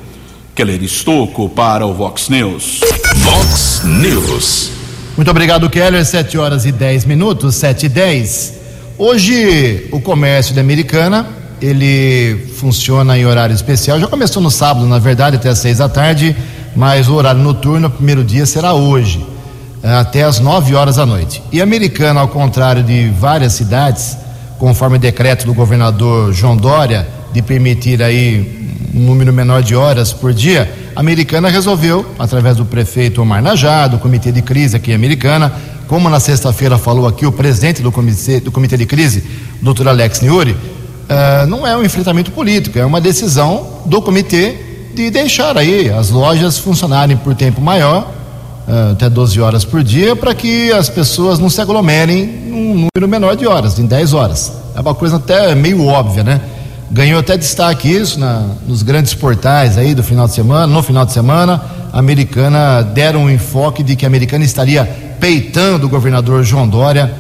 Keller 0.55 0.83
Estocco 0.83 1.49
para 1.49 1.85
o 1.87 1.93
Vox 1.93 2.29
News. 2.29 2.81
Vox 3.17 3.83
News. 3.85 4.71
Muito 5.17 5.31
obrigado, 5.31 5.69
Keller. 5.71 6.05
7 6.05 6.39
horas 6.39 6.65
e 6.67 6.73
10 6.73 7.05
minutos, 7.07 7.55
7 7.57 7.87
e 7.87 7.89
10. 7.89 8.55
Hoje, 8.97 9.89
o 9.91 10.01
comércio 10.01 10.55
da 10.55 10.61
Americana, 10.61 11.27
ele 11.61 12.47
funciona 12.57 13.19
em 13.19 13.27
horário 13.27 13.55
especial. 13.55 13.99
Já 13.99 14.07
começou 14.07 14.43
no 14.43 14.51
sábado, 14.51 14.87
na 14.87 14.99
verdade, 14.99 15.37
até 15.37 15.49
às 15.49 15.59
6 15.59 15.79
da 15.79 15.89
tarde, 15.89 16.37
mas 16.77 17.09
o 17.09 17.15
horário 17.15 17.41
noturno, 17.41 17.89
o 17.89 17.91
primeiro 17.91 18.23
dia, 18.23 18.47
será 18.47 18.75
hoje, 18.75 19.25
até 19.85 20.25
às 20.25 20.41
9 20.41 20.75
horas 20.75 20.97
da 20.97 21.05
noite. 21.05 21.43
E 21.53 21.61
Americana, 21.61 22.21
ao 22.21 22.29
contrário 22.29 22.83
de 22.83 23.09
várias 23.11 23.53
cidades, 23.53 24.17
conforme 24.59 24.99
decreto 24.99 25.45
do 25.45 25.53
governador 25.53 26.33
João 26.33 26.57
Dória, 26.57 27.07
de 27.33 27.43
permitir 27.43 28.03
aí 28.03 28.65
um 28.95 29.01
número 29.01 29.33
menor 29.33 29.63
de 29.63 29.75
horas 29.75 30.13
por 30.13 30.33
dia, 30.33 30.73
a 30.95 31.01
Americana 31.01 31.49
resolveu, 31.49 32.07
através 32.19 32.57
do 32.57 32.65
prefeito 32.65 33.21
Omar 33.21 33.43
Najá, 33.43 33.89
do 33.89 33.99
Comitê 33.99 34.31
de 34.33 34.41
Crise 34.41 34.77
aqui 34.77 34.93
em 34.93 34.95
Americana, 34.95 35.53
como 35.87 36.09
na 36.09 36.19
sexta-feira 36.19 36.79
falou 36.79 37.07
aqui 37.07 37.27
o 37.27 37.33
presidente 37.33 37.83
do 37.83 37.93
Comitê, 37.93 38.41
do 38.41 38.51
comitê 38.51 38.77
de 38.77 38.87
Crise, 38.87 39.23
doutor 39.61 39.89
Alex 39.89 40.21
Niuri, 40.21 40.53
uh, 40.53 41.47
não 41.47 41.67
é 41.67 41.77
um 41.77 41.85
enfrentamento 41.85 42.31
político, 42.31 42.79
é 42.79 42.87
uma 42.87 43.01
decisão 43.01 43.83
do 43.85 44.01
comitê 44.01 44.57
de 44.95 45.11
deixar 45.11 45.59
aí 45.59 45.91
as 45.91 46.11
lojas 46.11 46.57
funcionarem 46.59 47.17
por 47.17 47.35
tempo 47.35 47.61
maior, 47.61 48.24
uh, 48.69 48.93
até 48.93 49.09
12 49.09 49.41
horas 49.41 49.65
por 49.65 49.83
dia, 49.83 50.15
para 50.15 50.35
que 50.35 50.73
as 50.73 50.89
pessoas 50.89 51.39
não 51.39 51.51
se 51.51 51.61
aglomerem 51.61 52.27
num 52.27 52.75
número 52.75 53.09
menor 53.09 53.37
de 53.37 53.47
horas, 53.47 53.79
em 53.79 53.87
10 53.87 54.13
horas. 54.13 54.53
É 54.75 54.81
uma 54.81 54.95
coisa 54.95 55.17
até 55.17 55.55
meio 55.55 55.85
óbvia, 55.85 56.25
né? 56.25 56.41
ganhou 56.95 57.19
até 57.19 57.37
destaque 57.37 57.91
isso 57.91 58.21
na, 58.21 58.47
nos 58.67 58.85
grandes 58.85 59.15
portais 59.15 59.77
aí 59.77 59.95
do 59.95 60.03
final 60.03 60.29
de 60.29 60.35
semana. 60.35 60.67
No 60.67 60.81
final 60.81 61.05
de 61.05 61.13
semana, 61.13 61.61
a 61.93 61.99
americana 61.99 62.83
deram 62.83 63.25
um 63.25 63.31
enfoque 63.31 63.83
de 63.83 63.97
que 63.97 64.05
a 64.05 64.09
americana 64.09 64.45
estaria 64.45 64.85
peitando 65.19 65.87
o 65.87 65.89
governador 65.89 66.45
João 66.45 66.69
Dória. 66.69 67.13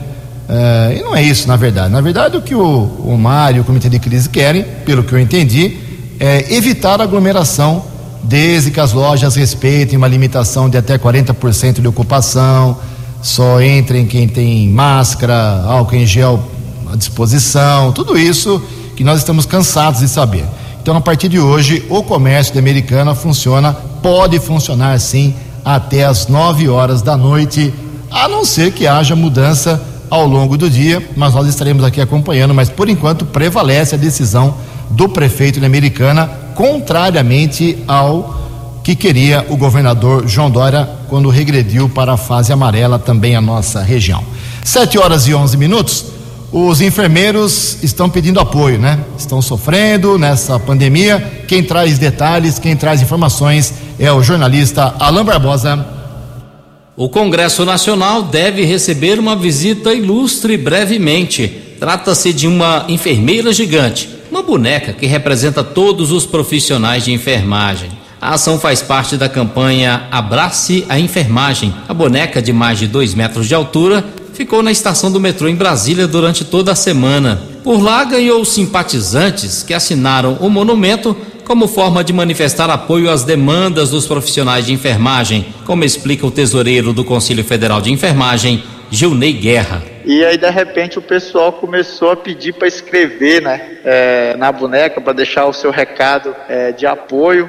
Uh, 0.48 0.98
e 0.98 1.02
não 1.02 1.16
é 1.16 1.22
isso, 1.22 1.48
na 1.48 1.56
verdade. 1.56 1.92
Na 1.92 2.00
verdade, 2.00 2.36
o 2.36 2.42
que 2.42 2.54
o, 2.54 2.60
o 2.60 3.18
Mário 3.18 3.58
e 3.58 3.60
o 3.60 3.64
Comitê 3.64 3.88
de 3.88 3.98
Crise 3.98 4.28
querem, 4.28 4.64
pelo 4.84 5.02
que 5.02 5.12
eu 5.12 5.18
entendi, 5.18 5.78
é 6.20 6.54
evitar 6.54 7.00
aglomeração, 7.00 7.84
desde 8.24 8.70
que 8.70 8.80
as 8.80 8.92
lojas 8.92 9.36
respeitem 9.36 9.96
uma 9.96 10.08
limitação 10.08 10.68
de 10.68 10.78
até 10.78 10.98
40% 10.98 11.80
de 11.80 11.86
ocupação, 11.86 12.78
só 13.22 13.62
entrem 13.62 14.06
quem 14.06 14.26
tem 14.26 14.68
máscara, 14.68 15.62
álcool 15.66 15.96
em 15.96 16.06
gel 16.06 16.42
à 16.90 16.96
disposição, 16.96 17.92
tudo 17.92 18.18
isso 18.18 18.62
que 18.96 19.04
nós 19.04 19.18
estamos 19.18 19.46
cansados 19.46 20.00
de 20.00 20.08
saber. 20.08 20.44
Então, 20.82 20.96
a 20.96 21.00
partir 21.00 21.28
de 21.28 21.38
hoje, 21.38 21.84
o 21.88 22.02
comércio 22.02 22.52
de 22.52 22.58
Americana 22.58 23.14
funciona, 23.14 23.72
pode 24.02 24.38
funcionar 24.38 24.98
sim 25.00 25.34
até 25.64 26.04
as 26.04 26.28
9 26.28 26.68
horas 26.68 27.00
da 27.00 27.16
noite, 27.16 27.72
a 28.10 28.28
não 28.28 28.44
ser 28.44 28.72
que 28.72 28.86
haja 28.86 29.16
mudança 29.16 29.82
ao 30.10 30.26
longo 30.26 30.56
do 30.56 30.68
dia, 30.68 31.02
mas 31.16 31.34
nós 31.34 31.48
estaremos 31.48 31.82
aqui 31.82 32.00
acompanhando, 32.00 32.54
mas 32.54 32.68
por 32.68 32.88
enquanto 32.88 33.24
prevalece 33.24 33.94
a 33.94 33.98
decisão 33.98 34.54
do 34.90 35.08
prefeito 35.08 35.58
de 35.58 35.66
Americana, 35.66 36.43
contrariamente 36.54 37.78
ao 37.86 38.80
que 38.84 38.94
queria 38.94 39.46
o 39.48 39.56
governador 39.56 40.28
João 40.28 40.50
Dória 40.50 40.88
quando 41.08 41.30
regrediu 41.30 41.88
para 41.88 42.12
a 42.12 42.16
fase 42.16 42.52
amarela 42.52 42.98
também 42.98 43.34
a 43.34 43.40
nossa 43.40 43.82
região. 43.82 44.22
7 44.62 44.98
horas 44.98 45.26
e 45.26 45.34
11 45.34 45.56
minutos. 45.56 46.04
Os 46.52 46.80
enfermeiros 46.80 47.82
estão 47.82 48.08
pedindo 48.08 48.38
apoio, 48.38 48.78
né? 48.78 49.00
Estão 49.18 49.42
sofrendo 49.42 50.18
nessa 50.18 50.58
pandemia. 50.60 51.42
Quem 51.48 51.64
traz 51.64 51.98
detalhes, 51.98 52.58
quem 52.58 52.76
traz 52.76 53.02
informações 53.02 53.74
é 53.98 54.12
o 54.12 54.22
jornalista 54.22 54.94
Alain 55.00 55.24
Barbosa. 55.24 55.84
O 56.96 57.08
Congresso 57.08 57.64
Nacional 57.64 58.22
deve 58.22 58.64
receber 58.64 59.18
uma 59.18 59.34
visita 59.34 59.92
ilustre 59.92 60.56
brevemente. 60.56 61.48
Trata-se 61.80 62.32
de 62.32 62.46
uma 62.46 62.84
enfermeira 62.88 63.52
gigante, 63.52 64.08
uma 64.30 64.42
boneca 64.42 64.92
que 64.92 65.06
representa 65.06 65.62
todos 65.62 66.12
os 66.12 66.26
profissionais 66.26 67.04
de 67.04 67.12
enfermagem. 67.12 67.90
A 68.20 68.34
ação 68.34 68.58
faz 68.58 68.80
parte 68.80 69.16
da 69.16 69.28
campanha 69.28 70.08
Abrace 70.10 70.86
a 70.88 70.98
Enfermagem. 70.98 71.74
A 71.86 71.92
boneca 71.92 72.40
de 72.40 72.52
mais 72.52 72.78
de 72.78 72.86
dois 72.86 73.14
metros 73.14 73.46
de 73.46 73.54
altura 73.54 74.04
ficou 74.32 74.62
na 74.62 74.72
estação 74.72 75.12
do 75.12 75.20
metrô 75.20 75.46
em 75.46 75.54
Brasília 75.54 76.06
durante 76.06 76.44
toda 76.44 76.72
a 76.72 76.74
semana. 76.74 77.42
Por 77.62 77.82
lá 77.82 78.02
ganhou 78.04 78.44
simpatizantes 78.44 79.62
que 79.62 79.74
assinaram 79.74 80.38
o 80.40 80.48
monumento 80.48 81.16
como 81.44 81.68
forma 81.68 82.02
de 82.02 82.12
manifestar 82.12 82.70
apoio 82.70 83.10
às 83.10 83.22
demandas 83.22 83.90
dos 83.90 84.06
profissionais 84.06 84.64
de 84.64 84.72
enfermagem, 84.72 85.46
como 85.66 85.84
explica 85.84 86.26
o 86.26 86.30
tesoureiro 86.30 86.92
do 86.92 87.04
Conselho 87.04 87.44
Federal 87.44 87.80
de 87.80 87.92
Enfermagem, 87.92 88.64
Gilney 88.90 89.34
Guerra. 89.34 89.93
E 90.04 90.24
aí, 90.24 90.36
de 90.36 90.50
repente, 90.50 90.98
o 90.98 91.02
pessoal 91.02 91.52
começou 91.52 92.10
a 92.10 92.16
pedir 92.16 92.52
para 92.52 92.68
escrever 92.68 93.40
né, 93.40 93.78
é, 93.84 94.36
na 94.36 94.52
boneca, 94.52 95.00
para 95.00 95.12
deixar 95.12 95.46
o 95.46 95.52
seu 95.52 95.70
recado 95.70 96.36
é, 96.48 96.72
de 96.72 96.86
apoio. 96.86 97.48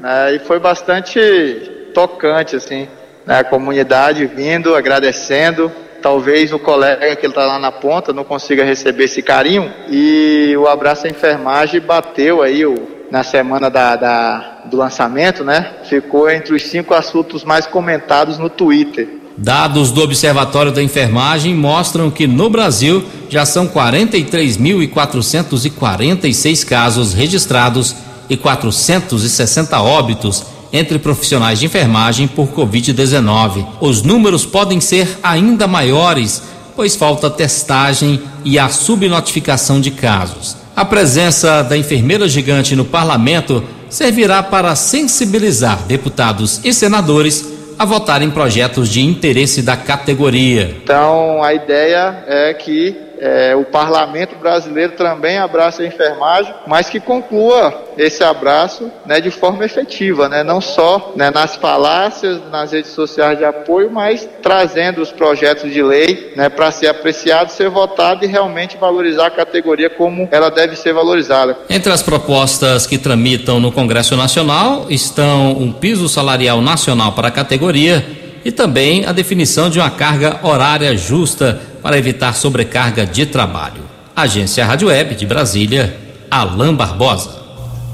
Né, 0.00 0.34
e 0.34 0.38
foi 0.38 0.58
bastante 0.58 1.90
tocante, 1.94 2.56
assim, 2.56 2.88
né, 3.24 3.38
a 3.38 3.44
comunidade 3.44 4.26
vindo, 4.26 4.74
agradecendo 4.74 5.72
talvez 6.04 6.52
o 6.52 6.58
colega 6.58 7.16
que 7.16 7.26
está 7.26 7.46
lá 7.46 7.58
na 7.58 7.72
ponta 7.72 8.12
não 8.12 8.24
consiga 8.24 8.62
receber 8.62 9.04
esse 9.04 9.22
carinho. 9.22 9.72
E 9.88 10.54
o 10.58 10.68
abraço 10.68 11.06
à 11.06 11.10
enfermagem 11.10 11.80
bateu 11.80 12.42
aí 12.42 12.66
o, 12.66 13.06
na 13.10 13.22
semana 13.22 13.70
da, 13.70 13.96
da, 13.96 14.62
do 14.66 14.76
lançamento, 14.76 15.42
né? 15.42 15.76
Ficou 15.84 16.28
entre 16.28 16.54
os 16.54 16.64
cinco 16.64 16.92
assuntos 16.92 17.42
mais 17.42 17.66
comentados 17.66 18.38
no 18.38 18.50
Twitter. 18.50 19.08
Dados 19.36 19.90
do 19.90 20.00
Observatório 20.00 20.70
da 20.70 20.80
Enfermagem 20.82 21.52
mostram 21.54 22.08
que 22.08 22.24
no 22.26 22.48
Brasil 22.48 23.04
já 23.28 23.44
são 23.44 23.66
43.446 23.66 26.64
casos 26.64 27.12
registrados 27.12 27.96
e 28.30 28.36
460 28.36 29.82
óbitos 29.82 30.44
entre 30.72 31.00
profissionais 31.00 31.58
de 31.58 31.66
enfermagem 31.66 32.28
por 32.28 32.46
Covid-19. 32.48 33.66
Os 33.80 34.02
números 34.02 34.46
podem 34.46 34.80
ser 34.80 35.18
ainda 35.22 35.66
maiores, 35.66 36.42
pois 36.76 36.94
falta 36.94 37.28
testagem 37.28 38.22
e 38.44 38.56
a 38.58 38.68
subnotificação 38.68 39.80
de 39.80 39.90
casos. 39.90 40.56
A 40.76 40.84
presença 40.84 41.62
da 41.62 41.76
enfermeira 41.76 42.28
gigante 42.28 42.76
no 42.76 42.84
parlamento 42.84 43.64
servirá 43.88 44.42
para 44.42 44.74
sensibilizar 44.74 45.84
deputados 45.86 46.60
e 46.64 46.72
senadores 46.72 47.53
a 47.78 47.84
votar 47.84 48.22
em 48.22 48.30
projetos 48.30 48.88
de 48.88 49.00
interesse 49.00 49.62
da 49.62 49.76
categoria. 49.76 50.74
Então, 50.82 51.42
a 51.42 51.52
ideia 51.54 52.24
é 52.26 52.54
que 52.54 52.96
é, 53.24 53.56
o 53.56 53.64
parlamento 53.64 54.36
brasileiro 54.36 54.92
também 54.92 55.38
abraça 55.38 55.82
a 55.82 55.86
enfermagem, 55.86 56.52
mas 56.66 56.90
que 56.90 57.00
conclua 57.00 57.84
esse 57.96 58.22
abraço 58.22 58.92
né, 59.06 59.18
de 59.18 59.30
forma 59.30 59.64
efetiva, 59.64 60.28
né, 60.28 60.42
não 60.42 60.60
só 60.60 61.14
né, 61.16 61.30
nas 61.30 61.56
falácias, 61.56 62.38
nas 62.50 62.72
redes 62.72 62.90
sociais 62.90 63.38
de 63.38 63.44
apoio, 63.46 63.90
mas 63.90 64.28
trazendo 64.42 65.00
os 65.00 65.10
projetos 65.10 65.72
de 65.72 65.82
lei 65.82 66.34
né, 66.36 66.50
para 66.50 66.70
ser 66.70 66.88
apreciado, 66.88 67.50
ser 67.50 67.70
votado 67.70 68.26
e 68.26 68.28
realmente 68.28 68.76
valorizar 68.76 69.28
a 69.28 69.30
categoria 69.30 69.88
como 69.88 70.28
ela 70.30 70.50
deve 70.50 70.76
ser 70.76 70.92
valorizada. 70.92 71.56
Entre 71.70 71.90
as 71.90 72.02
propostas 72.02 72.86
que 72.86 72.98
tramitam 72.98 73.58
no 73.58 73.72
Congresso 73.72 74.14
Nacional 74.18 74.84
estão 74.90 75.52
um 75.52 75.72
piso 75.72 76.10
salarial 76.10 76.60
nacional 76.60 77.12
para 77.12 77.28
a 77.28 77.30
categoria 77.30 78.04
e 78.44 78.52
também 78.52 79.06
a 79.06 79.12
definição 79.12 79.70
de 79.70 79.78
uma 79.78 79.90
carga 79.90 80.40
horária 80.42 80.96
justa 80.96 81.60
para 81.82 81.98
evitar 81.98 82.34
sobrecarga 82.34 83.06
de 83.06 83.26
trabalho. 83.26 83.82
Agência 84.14 84.64
Rádio 84.64 84.88
Web 84.88 85.14
de 85.14 85.26
Brasília, 85.26 85.96
Alain 86.30 86.74
Barbosa. 86.74 87.30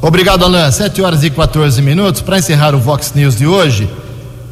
Obrigado, 0.02 0.44
Alain. 0.44 0.70
7 0.70 1.02
horas 1.02 1.22
e 1.22 1.30
14 1.30 1.80
minutos. 1.82 2.20
Para 2.20 2.38
encerrar 2.38 2.74
o 2.74 2.78
Vox 2.78 3.12
News 3.14 3.36
de 3.36 3.46
hoje, 3.46 3.88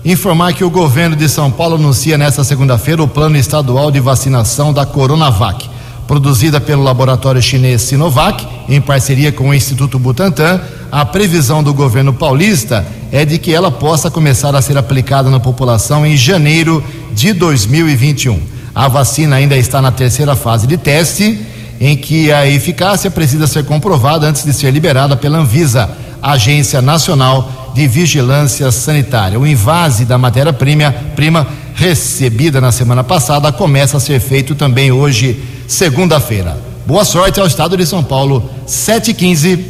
informar 0.05 0.53
que 0.53 0.62
o 0.62 0.70
governo 0.70 1.16
de 1.16 1.28
São 1.28 1.51
Paulo 1.51 1.76
anuncia 1.76 2.16
nesta 2.16 2.44
segunda-feira 2.44 3.03
o 3.03 3.09
plano 3.09 3.36
estadual 3.36 3.90
de 3.90 3.99
vacinação 3.99 4.72
da 4.72 4.86
Coronavac. 4.86 5.68
Produzida 6.09 6.59
pelo 6.59 6.82
laboratório 6.82 7.42
chinês 7.42 7.82
Sinovac, 7.82 8.48
em 8.66 8.80
parceria 8.80 9.30
com 9.30 9.50
o 9.50 9.54
Instituto 9.54 9.98
Butantan, 9.98 10.59
a 10.90 11.04
previsão 11.04 11.62
do 11.62 11.74
governo 11.74 12.14
paulista 12.14 12.86
é 13.12 13.26
de 13.26 13.36
que 13.36 13.52
ela 13.52 13.70
possa 13.70 14.11
começar 14.11 14.56
a 14.56 14.62
ser 14.62 14.78
aplicada 14.78 15.28
na 15.28 15.38
população 15.38 16.06
em 16.06 16.16
janeiro 16.16 16.82
de 17.12 17.34
2021. 17.34 18.40
A 18.74 18.88
vacina 18.88 19.36
ainda 19.36 19.54
está 19.54 19.82
na 19.82 19.92
terceira 19.92 20.34
fase 20.34 20.66
de 20.66 20.78
teste, 20.78 21.40
em 21.78 21.94
que 21.94 22.32
a 22.32 22.46
eficácia 22.46 23.11
precisa 23.11 23.46
ser 23.46 23.66
comprovada 23.66 24.26
antes 24.26 24.46
de 24.46 24.54
ser 24.54 24.70
liberada 24.70 25.14
pela 25.14 25.36
Anvisa, 25.36 25.90
Agência 26.22 26.80
Nacional 26.80 27.72
de 27.74 27.86
Vigilância 27.86 28.72
Sanitária. 28.72 29.38
O 29.38 29.46
invase 29.46 30.06
da 30.06 30.16
matéria-prima 30.16 30.90
prima 31.14 31.46
recebida 31.79 32.61
na 32.61 32.72
semana 32.72 33.05
passada 33.05 33.53
começa 33.53 33.99
a 33.99 34.01
ser 34.01 34.18
feito 34.18 34.57
também 34.57 34.91
hoje, 34.91 35.41
segunda-feira. 35.68 36.61
Boa 36.85 37.05
sorte 37.05 37.39
ao 37.39 37.47
estado 37.47 37.76
de 37.76 37.87
São 37.87 38.03
Paulo, 38.03 38.51
715. 38.66 39.64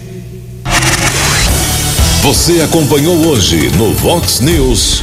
Você 2.23 2.63
acompanhou 2.63 3.15
hoje 3.27 3.71
no 3.77 3.93
Vox 3.93 4.41
News. 4.41 5.03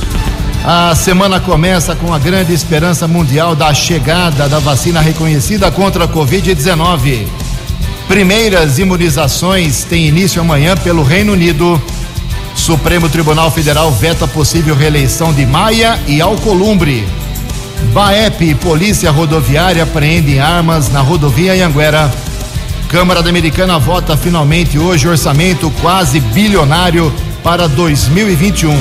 A 0.65 0.95
semana 0.95 1.39
começa 1.39 1.95
com 1.95 2.11
a 2.11 2.17
grande 2.17 2.51
esperança 2.53 3.07
mundial 3.07 3.55
da 3.55 3.71
chegada 3.71 4.49
da 4.49 4.57
vacina 4.57 4.99
reconhecida 4.99 5.69
contra 5.69 6.05
a 6.05 6.07
Covid-19. 6.07 7.27
Primeiras 8.07 8.79
imunizações 8.79 9.83
têm 9.83 10.07
início 10.07 10.41
amanhã 10.41 10.75
pelo 10.75 11.03
Reino 11.03 11.33
Unido. 11.33 11.79
Supremo 12.55 13.09
Tribunal 13.09 13.51
Federal 13.51 13.91
veta 13.91 14.27
possível 14.27 14.75
reeleição 14.75 15.33
de 15.33 15.45
Maia 15.45 15.99
e 16.07 16.21
Alcolumbre. 16.21 17.07
BAEP 17.93 18.55
Polícia 18.55 19.11
Rodoviária 19.11 19.83
apreendem 19.83 20.39
armas 20.39 20.89
na 20.89 21.01
rodovia 21.01 21.53
Anhanguera. 21.53 22.11
Câmara 22.87 23.21
da 23.21 23.29
Americana 23.29 23.77
vota 23.77 24.17
finalmente 24.17 24.79
hoje 24.79 25.07
orçamento 25.07 25.71
quase 25.81 26.19
bilionário 26.19 27.13
para 27.43 27.67
2021. 27.67 28.75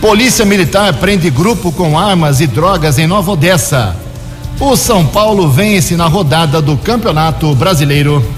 Polícia 0.00 0.44
Militar 0.44 0.94
prende 0.94 1.28
grupo 1.28 1.72
com 1.72 1.98
armas 1.98 2.40
e 2.40 2.46
drogas 2.46 2.98
em 2.98 3.06
Nova 3.06 3.32
Odessa. 3.32 3.96
O 4.60 4.76
São 4.76 5.04
Paulo 5.04 5.50
vence 5.50 5.96
na 5.96 6.06
rodada 6.06 6.62
do 6.62 6.76
Campeonato 6.76 7.54
Brasileiro. 7.54 8.37